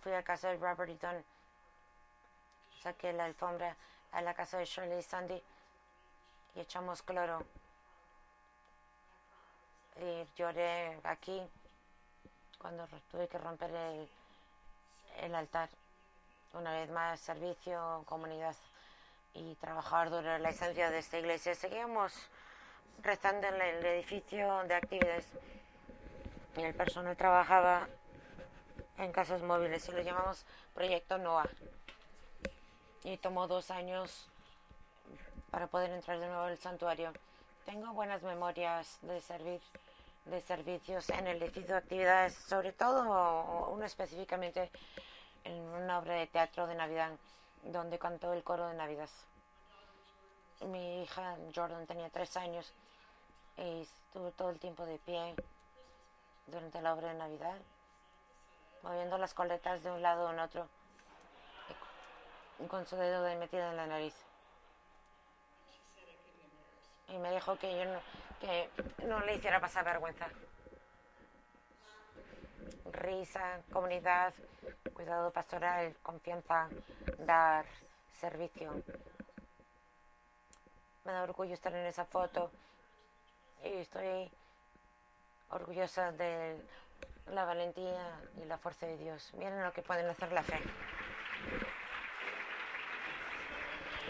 Fui 0.00 0.12
a 0.12 0.22
casa 0.22 0.48
de 0.48 0.56
Robert 0.56 0.90
y 0.90 0.94
Don. 0.94 1.24
Saqué 2.82 3.12
la 3.12 3.26
alfombra 3.26 3.76
a 4.12 4.22
la 4.22 4.34
casa 4.34 4.58
de 4.58 4.64
Shirley 4.64 4.98
y 4.98 5.02
Sandy 5.02 5.42
y 6.54 6.60
echamos 6.60 7.02
cloro. 7.02 7.44
Y 10.00 10.26
lloré 10.36 10.98
aquí 11.04 11.42
cuando 12.58 12.86
tuve 13.10 13.28
que 13.28 13.38
romper 13.38 13.70
el, 15.20 15.34
altar. 15.34 15.68
Una 16.54 16.72
vez 16.72 16.90
más, 16.90 17.20
servicio, 17.20 18.02
comunidad 18.06 18.56
y 19.34 19.54
trabajar 19.56 20.10
durante 20.10 20.42
la 20.42 20.50
esencia 20.50 20.90
de 20.90 20.98
esta 20.98 21.18
iglesia. 21.18 21.54
Seguimos 21.54 22.12
restando 23.02 23.46
en 23.48 23.60
el 23.60 23.86
edificio 23.86 24.62
de 24.64 24.74
actividades. 24.74 25.26
Y 26.56 26.62
el 26.62 26.74
personal 26.74 27.16
trabajaba 27.16 27.88
en 28.98 29.12
casas 29.12 29.42
móviles 29.42 29.88
y 29.88 29.92
lo 29.92 30.02
llamamos 30.02 30.44
Proyecto 30.74 31.18
NOAA. 31.18 31.48
Y 33.04 33.16
tomó 33.16 33.48
dos 33.48 33.70
años 33.70 34.28
para 35.50 35.66
poder 35.66 35.90
entrar 35.90 36.18
de 36.18 36.26
nuevo 36.26 36.42
al 36.42 36.58
santuario. 36.58 37.12
Tengo 37.64 37.92
buenas 37.92 38.22
memorias 38.22 38.98
de 39.02 39.20
servir 39.20 39.60
de 40.24 40.40
servicios 40.40 41.10
en 41.10 41.26
el 41.26 41.42
edificio 41.42 41.74
de 41.74 41.78
actividades, 41.78 42.34
sobre 42.34 42.72
todo 42.72 43.68
uno 43.70 43.84
específicamente 43.84 44.70
en 45.44 45.54
una 45.54 45.98
obra 45.98 46.14
de 46.14 46.26
teatro 46.28 46.66
de 46.66 46.74
Navidad 46.74 47.10
donde 47.64 47.98
cantó 47.98 48.32
el 48.32 48.42
coro 48.42 48.68
de 48.68 48.74
Navidad. 48.74 49.08
Mi 50.66 51.02
hija 51.02 51.36
Jordan 51.54 51.86
tenía 51.86 52.08
tres 52.08 52.36
años 52.36 52.72
y 53.56 53.82
estuvo 53.82 54.30
todo 54.32 54.50
el 54.50 54.58
tiempo 54.58 54.84
de 54.86 54.98
pie 54.98 55.34
durante 56.46 56.80
la 56.80 56.94
obra 56.94 57.08
de 57.08 57.18
Navidad, 57.18 57.58
moviendo 58.82 59.18
las 59.18 59.34
coletas 59.34 59.82
de 59.82 59.90
un 59.90 60.02
lado 60.02 60.28
a 60.28 60.44
otro 60.44 60.68
con 62.68 62.86
su 62.86 62.96
dedo 62.96 63.22
de 63.24 63.36
metido 63.36 63.68
en 63.68 63.76
la 63.76 63.86
nariz. 63.86 64.14
Y 67.08 67.18
me 67.18 67.32
dijo 67.32 67.56
que 67.58 67.76
yo 67.76 67.84
no, 67.84 68.00
que 68.40 68.70
no 69.06 69.20
le 69.20 69.34
hiciera 69.34 69.60
pasar 69.60 69.84
vergüenza. 69.84 70.28
Risa, 72.92 73.60
comunidad, 73.72 74.32
cuidado 74.94 75.30
pastoral, 75.30 75.94
confianza, 76.02 76.68
dar 77.18 77.66
servicio. 78.12 78.72
Me 81.04 81.12
da 81.12 81.24
orgullo 81.24 81.54
estar 81.54 81.74
en 81.74 81.86
esa 81.86 82.04
foto 82.04 82.50
y 83.64 83.78
estoy 83.78 84.30
orgullosa 85.50 86.12
de 86.12 86.60
la 87.26 87.44
valentía 87.44 88.20
y 88.42 88.44
la 88.46 88.58
fuerza 88.58 88.86
de 88.86 88.96
Dios. 88.96 89.32
Miren 89.34 89.62
lo 89.62 89.72
que 89.72 89.82
pueden 89.82 90.08
hacer 90.08 90.32
la 90.32 90.42
fe. 90.42 90.60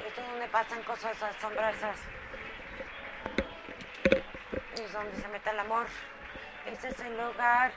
Esto 0.07 0.21
es 0.21 0.29
donde 0.29 0.49
pasan 0.49 0.83
cosas 0.83 1.23
asombrosas. 1.23 1.99
Es 4.75 4.93
donde 4.93 5.17
se 5.17 5.29
mete 5.29 5.51
el 5.51 5.59
amor. 5.59 5.87
Ese 6.67 6.89
es 6.89 7.01
el 7.01 7.17
lugar 7.17 7.73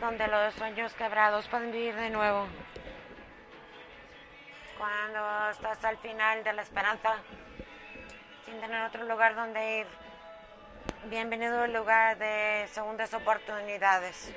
donde 0.00 0.26
los 0.28 0.54
sueños 0.54 0.92
quebrados 0.94 1.48
pueden 1.48 1.72
vivir 1.72 1.94
de 1.94 2.10
nuevo. 2.10 2.46
Cuando 4.78 5.50
estás 5.50 5.84
al 5.84 5.96
final 5.98 6.44
de 6.44 6.52
la 6.52 6.62
esperanza, 6.62 7.16
sin 8.44 8.60
tener 8.60 8.82
otro 8.84 9.04
lugar 9.04 9.34
donde 9.34 9.80
ir 9.80 10.03
Bienvenido 11.04 11.62
al 11.62 11.72
lugar 11.72 12.18
de 12.18 12.66
segundas 12.72 13.12
oportunidades. 13.14 14.32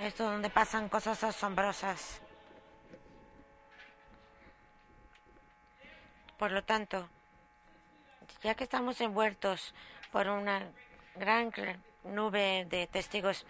Esto 0.00 0.24
es 0.24 0.30
donde 0.30 0.50
pasan 0.50 0.88
cosas 0.88 1.22
asombrosas. 1.22 2.20
Por 6.38 6.52
lo 6.52 6.64
tanto, 6.64 7.08
ya 8.42 8.54
que 8.54 8.64
estamos 8.64 9.00
envueltos 9.00 9.74
por 10.10 10.28
una 10.28 10.62
gran 11.16 11.52
nube 12.04 12.66
de 12.68 12.86
testigos, 12.86 13.44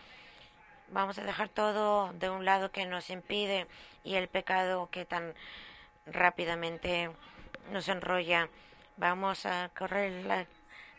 vamos 0.88 1.18
a 1.18 1.24
dejar 1.24 1.48
todo 1.48 2.12
de 2.14 2.30
un 2.30 2.44
lado 2.44 2.70
que 2.72 2.86
nos 2.86 3.10
impide 3.10 3.66
y 4.02 4.16
el 4.16 4.28
pecado 4.28 4.88
que 4.90 5.04
tan 5.04 5.34
rápidamente 6.06 7.10
nos 7.70 7.88
enrolla 7.88 8.48
Vamos 9.00 9.46
a 9.46 9.70
correr 9.70 10.26
la 10.26 10.46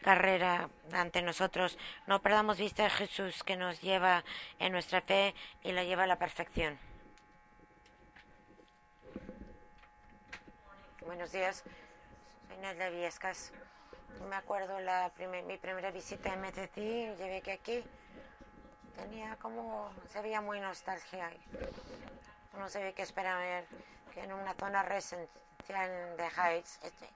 carrera 0.02 0.68
ante 0.92 1.22
nosotros. 1.22 1.78
No 2.08 2.20
perdamos 2.20 2.58
vista 2.58 2.82
de 2.82 2.90
Jesús 2.90 3.44
que 3.44 3.56
nos 3.56 3.80
lleva 3.80 4.24
en 4.58 4.72
nuestra 4.72 5.02
fe 5.02 5.36
y 5.62 5.72
la 5.72 5.84
lleva 5.84 6.06
a 6.06 6.08
la 6.08 6.18
perfección. 6.18 6.80
Buenos 11.06 11.32
días, 11.32 11.64
soy 12.48 12.58
Nadia 12.58 12.90
Viescas. 12.90 13.54
Me 14.28 14.36
acuerdo 14.36 14.80
la 14.80 15.12
mi 15.20 15.58
primera 15.58 15.92
visita 15.92 16.34
a 16.34 16.38
MTC, 16.38 16.76
llegué 17.20 17.42
que 17.44 17.52
aquí 17.52 17.84
tenía 18.96 19.36
como, 19.36 19.94
se 20.10 20.24
veía 20.24 20.42
muy 20.42 20.60
nostalgia. 20.60 21.30
No 22.58 22.68
sabía 22.68 22.94
qué 22.94 23.04
esperar 23.04 23.64
que 24.12 24.22
en 24.22 24.34
una 24.34 24.56
zona 24.56 24.82
residencial 24.82 26.18
de 26.18 26.28
Heights, 26.36 26.80
este, 26.82 27.08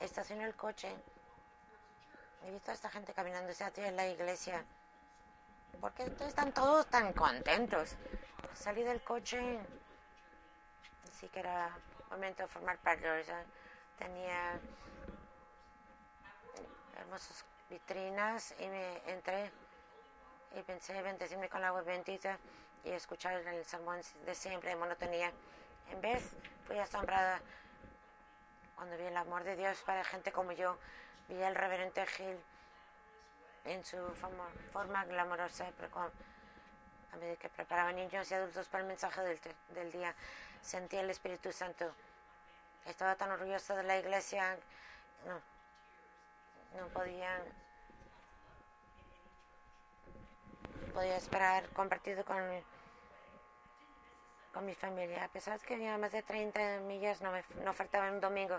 estacioné 0.00 0.44
el 0.44 0.54
coche. 0.54 0.94
He 2.44 2.50
visto 2.50 2.70
a 2.70 2.74
esta 2.74 2.90
gente 2.90 3.12
caminando 3.12 3.52
hacia 3.52 3.90
la 3.92 4.06
iglesia. 4.08 4.64
¿Por 5.80 5.92
qué 5.92 6.04
están 6.20 6.52
todos 6.52 6.86
tan 6.86 7.12
contentos? 7.12 7.96
Salí 8.54 8.82
del 8.82 9.02
coche. 9.02 9.60
Así 11.08 11.28
que 11.28 11.40
era 11.40 11.76
momento 12.10 12.42
de 12.42 12.48
formar 12.48 12.78
parte. 12.78 13.06
Tenía 13.98 14.58
hermosas 16.98 17.44
vitrinas 17.70 18.54
y 18.58 18.66
me 18.66 19.10
entré 19.10 19.50
y 20.56 20.62
pensé 20.62 21.00
bendecirme 21.00 21.48
con 21.48 21.60
la 21.60 21.68
agua 21.68 21.82
bendita 21.82 22.38
y 22.84 22.90
escuchar 22.90 23.34
el 23.34 23.64
sermón 23.64 24.00
de 24.26 24.34
siempre 24.34 24.70
de 24.70 24.76
monotonía. 24.76 25.32
En 25.90 26.00
vez, 26.00 26.32
fui 26.66 26.78
asombrada 26.78 27.40
cuando 28.74 28.96
vi 28.96 29.04
el 29.04 29.16
amor 29.16 29.44
de 29.44 29.56
Dios 29.56 29.82
para 29.82 30.04
gente 30.04 30.32
como 30.32 30.52
yo. 30.52 30.78
Vi 31.28 31.42
al 31.42 31.54
reverente 31.54 32.04
Gil 32.06 32.38
en 33.64 33.84
su 33.84 33.96
forma, 34.16 34.48
forma 34.72 35.04
glamorosa, 35.04 35.66
a 37.12 37.16
medida 37.16 37.36
que 37.36 37.48
preparaba 37.48 37.92
niños 37.92 38.30
y 38.30 38.34
adultos 38.34 38.68
para 38.68 38.82
el 38.82 38.88
mensaje 38.88 39.20
del, 39.74 39.92
día. 39.92 40.14
Sentí 40.60 40.96
el 40.96 41.10
Espíritu 41.10 41.52
Santo. 41.52 41.94
Estaba 42.86 43.14
tan 43.14 43.30
orgulloso 43.30 43.76
de 43.76 43.82
la 43.84 43.98
iglesia. 43.98 44.58
No, 45.26 46.80
no 46.80 46.88
podía 46.88 47.40
podía 50.92 51.16
esperar 51.16 51.68
compartido 51.70 52.24
con, 52.24 52.42
con 54.52 54.64
mi 54.66 54.74
familia. 54.74 55.24
A 55.24 55.28
pesar 55.28 55.58
de 55.58 55.66
que 55.66 55.74
había 55.74 55.98
más 55.98 56.12
de 56.12 56.22
30 56.22 56.80
millas, 56.80 57.20
no, 57.20 57.32
me, 57.32 57.42
no 57.64 57.72
faltaba 57.72 58.10
un 58.10 58.20
domingo. 58.20 58.58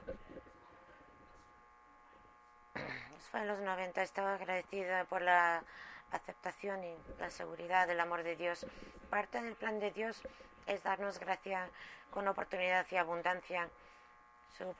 Fue 3.31 3.41
en 3.41 3.47
los 3.47 3.59
90, 3.59 4.01
estaba 4.01 4.35
agradecida 4.35 5.05
por 5.05 5.21
la 5.21 5.63
aceptación 6.11 6.83
y 6.83 6.95
la 7.19 7.29
seguridad 7.29 7.87
del 7.87 7.99
amor 7.99 8.23
de 8.23 8.35
Dios. 8.35 8.65
Parte 9.09 9.41
del 9.41 9.55
plan 9.55 9.79
de 9.79 9.91
Dios 9.91 10.21
es 10.67 10.83
darnos 10.83 11.19
gracia 11.19 11.69
con 12.11 12.27
oportunidad 12.27 12.85
y 12.91 12.97
abundancia. 12.97 13.69
Su, 14.57 14.75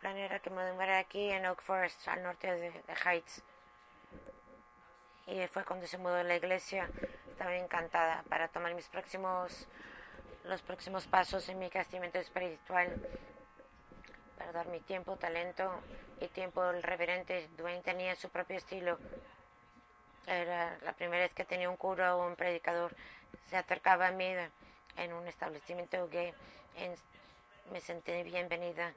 plan 0.00 0.16
era 0.16 0.40
que 0.40 0.50
me 0.50 0.72
muera 0.72 0.98
aquí 0.98 1.30
en 1.30 1.46
Oak 1.46 1.62
Forest, 1.62 2.06
al 2.08 2.22
norte 2.22 2.52
de, 2.54 2.70
de 2.70 2.94
Heights 3.04 3.42
y 5.26 5.46
fue 5.48 5.64
cuando 5.64 5.86
se 5.86 5.98
mudó 5.98 6.22
la 6.22 6.36
iglesia. 6.36 6.88
Estaba 7.36 7.54
encantada 7.54 8.24
para 8.30 8.48
tomar 8.48 8.74
mis 8.74 8.88
próximos, 8.88 9.68
los 10.44 10.62
próximos 10.62 11.06
pasos 11.06 11.46
en 11.50 11.58
mi 11.58 11.68
crecimiento 11.68 12.18
espiritual, 12.18 12.88
para 14.38 14.52
dar 14.52 14.68
mi 14.68 14.80
tiempo, 14.80 15.16
talento 15.16 15.82
y 16.18 16.28
tiempo. 16.28 16.64
El 16.70 16.82
reverente 16.82 17.50
Dwayne 17.58 17.82
tenía 17.82 18.16
su 18.16 18.30
propio 18.30 18.56
estilo. 18.56 18.98
Era 20.26 20.78
la 20.78 20.94
primera 20.94 21.24
vez 21.24 21.34
que 21.34 21.44
tenía 21.44 21.68
un 21.68 21.76
cura 21.76 22.16
o 22.16 22.26
un 22.26 22.36
predicador. 22.36 22.96
Se 23.50 23.58
acercaba 23.58 24.06
a 24.06 24.12
mí 24.12 24.34
en 24.96 25.12
un 25.12 25.28
establecimiento 25.28 26.08
gay. 26.08 26.32
me 27.70 27.80
sentí 27.82 28.22
bienvenida 28.22 28.94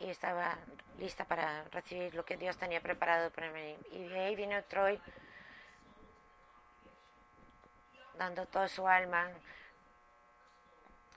y 0.00 0.10
estaba 0.10 0.58
lista 0.98 1.24
para 1.26 1.62
recibir 1.70 2.12
lo 2.16 2.24
que 2.24 2.36
Dios 2.36 2.56
tenía 2.56 2.80
preparado 2.80 3.30
para 3.30 3.52
mí. 3.52 3.76
Y 3.92 4.12
ahí 4.14 4.34
vino 4.34 4.60
Troy 4.64 5.00
dando 8.22 8.46
toda 8.46 8.68
su 8.68 8.86
alma, 8.86 9.28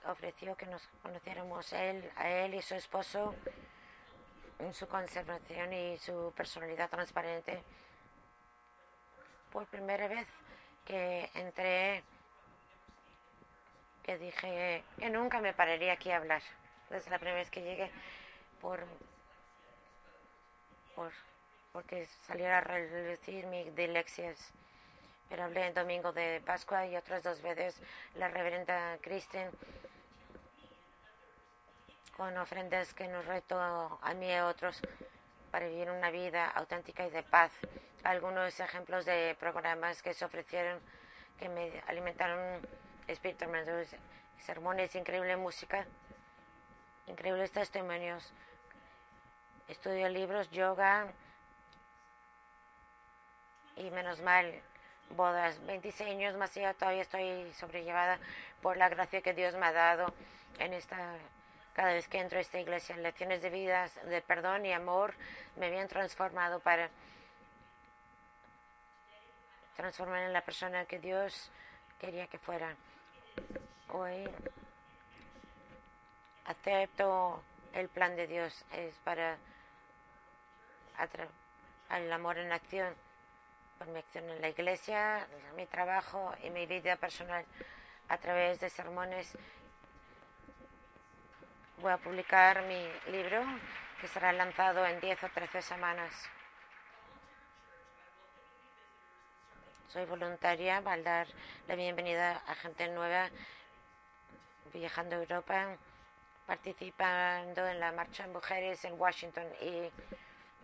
ofreció 0.08 0.56
que 0.56 0.66
nos 0.66 0.82
conociéramos 1.02 1.72
él, 1.72 2.10
a 2.16 2.28
él 2.28 2.54
y 2.54 2.62
su 2.62 2.74
esposo 2.74 3.34
en 4.58 4.74
su 4.74 4.88
conservación 4.88 5.72
y 5.72 5.98
su 5.98 6.32
personalidad 6.36 6.90
transparente. 6.90 7.62
Por 9.52 9.66
primera 9.66 10.08
vez 10.08 10.26
que 10.84 11.30
entré, 11.34 12.02
que 14.02 14.18
dije 14.18 14.82
que 14.98 15.10
nunca 15.10 15.40
me 15.40 15.52
pararía 15.52 15.92
aquí 15.92 16.10
a 16.10 16.16
hablar. 16.16 16.42
Desde 16.90 17.10
la 17.10 17.18
primera 17.18 17.38
vez 17.38 17.50
que 17.50 17.62
llegué, 17.62 17.90
por, 18.60 18.84
por 20.96 21.12
porque 21.72 22.06
saliera 22.26 22.58
a 22.58 22.60
reducir 22.62 23.46
mis 23.46 23.74
dilexias 23.76 24.52
pero 25.28 25.44
hablé 25.44 25.66
el 25.66 25.74
domingo 25.74 26.12
de 26.12 26.40
Pascua 26.44 26.86
y 26.86 26.96
otras 26.96 27.22
dos 27.22 27.42
veces 27.42 27.80
la 28.14 28.28
reverenda 28.28 28.98
Kristen 29.00 29.50
con 32.16 32.36
ofrendas 32.38 32.94
que 32.94 33.08
nos 33.08 33.26
retó 33.26 33.60
a 33.60 34.14
mí 34.14 34.26
y 34.26 34.32
a 34.32 34.46
otros 34.46 34.80
para 35.50 35.66
vivir 35.68 35.90
una 35.90 36.10
vida 36.10 36.46
auténtica 36.48 37.06
y 37.06 37.10
de 37.10 37.22
paz. 37.22 37.52
Algunos 38.04 38.58
ejemplos 38.60 39.04
de 39.04 39.36
programas 39.38 40.02
que 40.02 40.14
se 40.14 40.24
ofrecieron 40.24 40.80
que 41.38 41.48
me 41.48 41.82
alimentaron 41.86 42.66
espíritu, 43.06 43.46
sermones, 44.38 44.94
increíble 44.94 45.36
música, 45.36 45.86
increíbles 47.06 47.52
testimonios, 47.52 48.32
estudio 49.68 50.08
libros, 50.08 50.50
yoga 50.50 51.08
y 53.76 53.90
menos 53.90 54.20
mal 54.22 54.62
bodas, 55.10 55.64
26 55.66 56.10
años 56.10 56.36
más 56.36 56.56
allá 56.56 56.74
todavía 56.74 57.02
estoy 57.02 57.52
sobrellevada 57.54 58.18
por 58.62 58.76
la 58.76 58.88
gracia 58.88 59.20
que 59.20 59.34
Dios 59.34 59.54
me 59.54 59.66
ha 59.66 59.72
dado 59.72 60.12
en 60.58 60.72
esta 60.72 60.96
cada 61.74 61.92
vez 61.92 62.08
que 62.08 62.18
entro 62.18 62.38
a 62.38 62.40
esta 62.40 62.58
iglesia, 62.58 62.96
lecciones 62.96 63.42
de 63.42 63.50
vida, 63.50 63.86
de 64.04 64.22
perdón 64.22 64.64
y 64.64 64.72
amor 64.72 65.12
me 65.56 65.66
habían 65.66 65.88
transformado 65.88 66.58
para 66.60 66.88
transformar 69.76 70.22
en 70.22 70.32
la 70.32 70.40
persona 70.40 70.86
que 70.86 70.98
Dios 70.98 71.50
quería 72.00 72.26
que 72.28 72.38
fuera. 72.38 72.74
Hoy 73.90 74.26
acepto 76.46 77.42
el 77.74 77.90
plan 77.90 78.16
de 78.16 78.26
Dios, 78.26 78.64
es 78.72 78.94
para 79.04 79.36
el 81.90 82.10
amor 82.10 82.38
en 82.38 82.52
acción 82.52 82.94
por 83.78 83.88
mi 83.88 83.98
acción 83.98 84.28
en 84.30 84.40
la 84.40 84.48
iglesia, 84.48 85.26
mi 85.56 85.66
trabajo 85.66 86.34
y 86.42 86.50
mi 86.50 86.66
vida 86.66 86.96
personal 86.96 87.44
a 88.08 88.18
través 88.18 88.60
de 88.60 88.70
sermones. 88.70 89.36
Voy 91.78 91.92
a 91.92 91.98
publicar 91.98 92.62
mi 92.62 92.88
libro 93.12 93.44
que 94.00 94.08
será 94.08 94.32
lanzado 94.32 94.86
en 94.86 95.00
10 95.00 95.24
o 95.24 95.28
13 95.28 95.62
semanas. 95.62 96.12
Soy 99.88 100.04
voluntaria 100.06 100.80
para 100.82 101.02
dar 101.02 101.26
la 101.68 101.74
bienvenida 101.74 102.42
a 102.46 102.54
gente 102.54 102.88
nueva 102.88 103.30
viajando 104.72 105.16
a 105.16 105.18
Europa, 105.18 105.76
participando 106.46 107.66
en 107.66 107.80
la 107.80 107.92
marcha 107.92 108.26
de 108.26 108.32
mujeres 108.32 108.84
en 108.84 108.98
Washington 109.00 109.46
y 109.60 109.90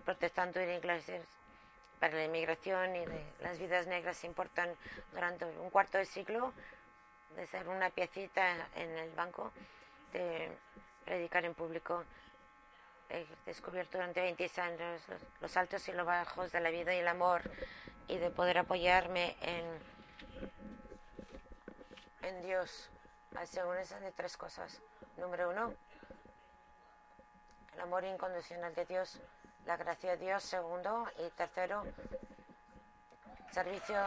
protestando 0.05 0.61
en 0.61 0.71
iglesias 0.71 1.42
para 2.03 2.17
la 2.17 2.25
inmigración 2.25 2.97
y 2.97 3.07
de 3.07 3.25
las 3.43 3.61
vidas 3.61 3.87
negras 3.87 4.25
importan 4.25 4.75
durante 5.13 5.45
un 5.45 5.71
cuarto 5.71 5.99
de 5.99 6.05
siglo 6.05 6.53
de 7.37 7.47
ser 7.47 7.69
una 7.69 7.91
piecita 7.91 8.57
en 8.75 8.91
el 8.99 9.13
banco, 9.13 9.53
de 10.13 10.51
predicar 11.05 11.45
en 11.45 11.55
público. 11.55 12.03
He 13.09 13.25
descubierto 13.47 13.99
durante 13.99 14.21
20 14.21 14.51
años 14.63 15.01
los 15.41 15.57
altos 15.57 15.87
y 15.87 15.93
los 15.93 16.05
bajos 16.05 16.51
de 16.51 16.59
la 16.59 16.71
vida 16.71 16.93
y 16.93 16.99
el 16.99 17.07
amor 17.07 17.49
y 18.09 18.19
de 18.19 18.31
poder 18.31 18.59
apoyarme 18.59 19.37
en, 19.41 19.65
en 22.23 22.43
Dios. 22.43 22.91
Según 23.45 23.79
esas 23.79 24.01
de 24.01 24.11
tres 24.11 24.37
cosas. 24.37 24.83
Número 25.19 25.51
uno, 25.51 25.73
el 27.75 27.81
amor 27.81 28.03
incondicional 28.03 28.75
de 28.75 28.87
Dios 28.87 29.21
la 29.67 29.77
gracia 29.77 30.11
de 30.13 30.25
Dios, 30.25 30.43
segundo, 30.43 31.07
y 31.19 31.31
tercero, 31.31 31.85
servicio 33.51 34.01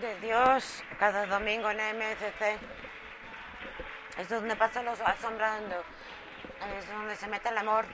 de, 0.00 0.20
Dios 0.20 0.84
cada 0.98 1.26
domingo 1.26 1.70
en 1.70 1.78
MFC. 1.98 2.58
Es 4.18 4.28
donde 4.28 4.54
pasan 4.54 4.84
los 4.84 5.00
asombrando, 5.00 5.82
es 6.78 6.88
donde 6.88 7.16
se 7.16 7.26
mete 7.26 7.48
el 7.48 7.58
amor. 7.58 7.84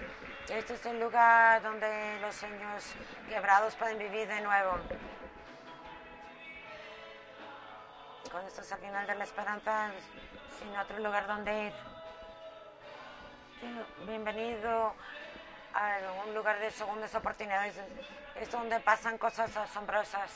Este 0.48 0.74
es 0.74 0.86
el 0.86 1.00
lugar 1.00 1.62
donde 1.62 2.18
los 2.20 2.34
sueños 2.34 2.94
quebrados 3.28 3.74
pueden 3.76 3.98
vivir 3.98 4.28
de 4.28 4.40
nuevo. 4.42 4.72
Con 8.30 8.44
esto 8.44 8.60
es 8.60 8.72
el 8.72 8.78
final 8.78 9.06
de 9.06 9.14
la 9.14 9.24
esperanza, 9.24 9.90
sin 10.58 10.76
otro 10.76 10.98
lugar 10.98 11.26
donde 11.26 11.66
ir. 11.66 11.72
bienvenido 14.06 14.94
a 15.76 16.22
un 16.26 16.34
lugar 16.34 16.58
de 16.58 16.70
segundas 16.70 17.14
oportunidades. 17.14 17.74
Es 18.34 18.50
donde 18.50 18.80
pasan 18.80 19.18
cosas 19.18 19.54
asombrosas. 19.56 20.30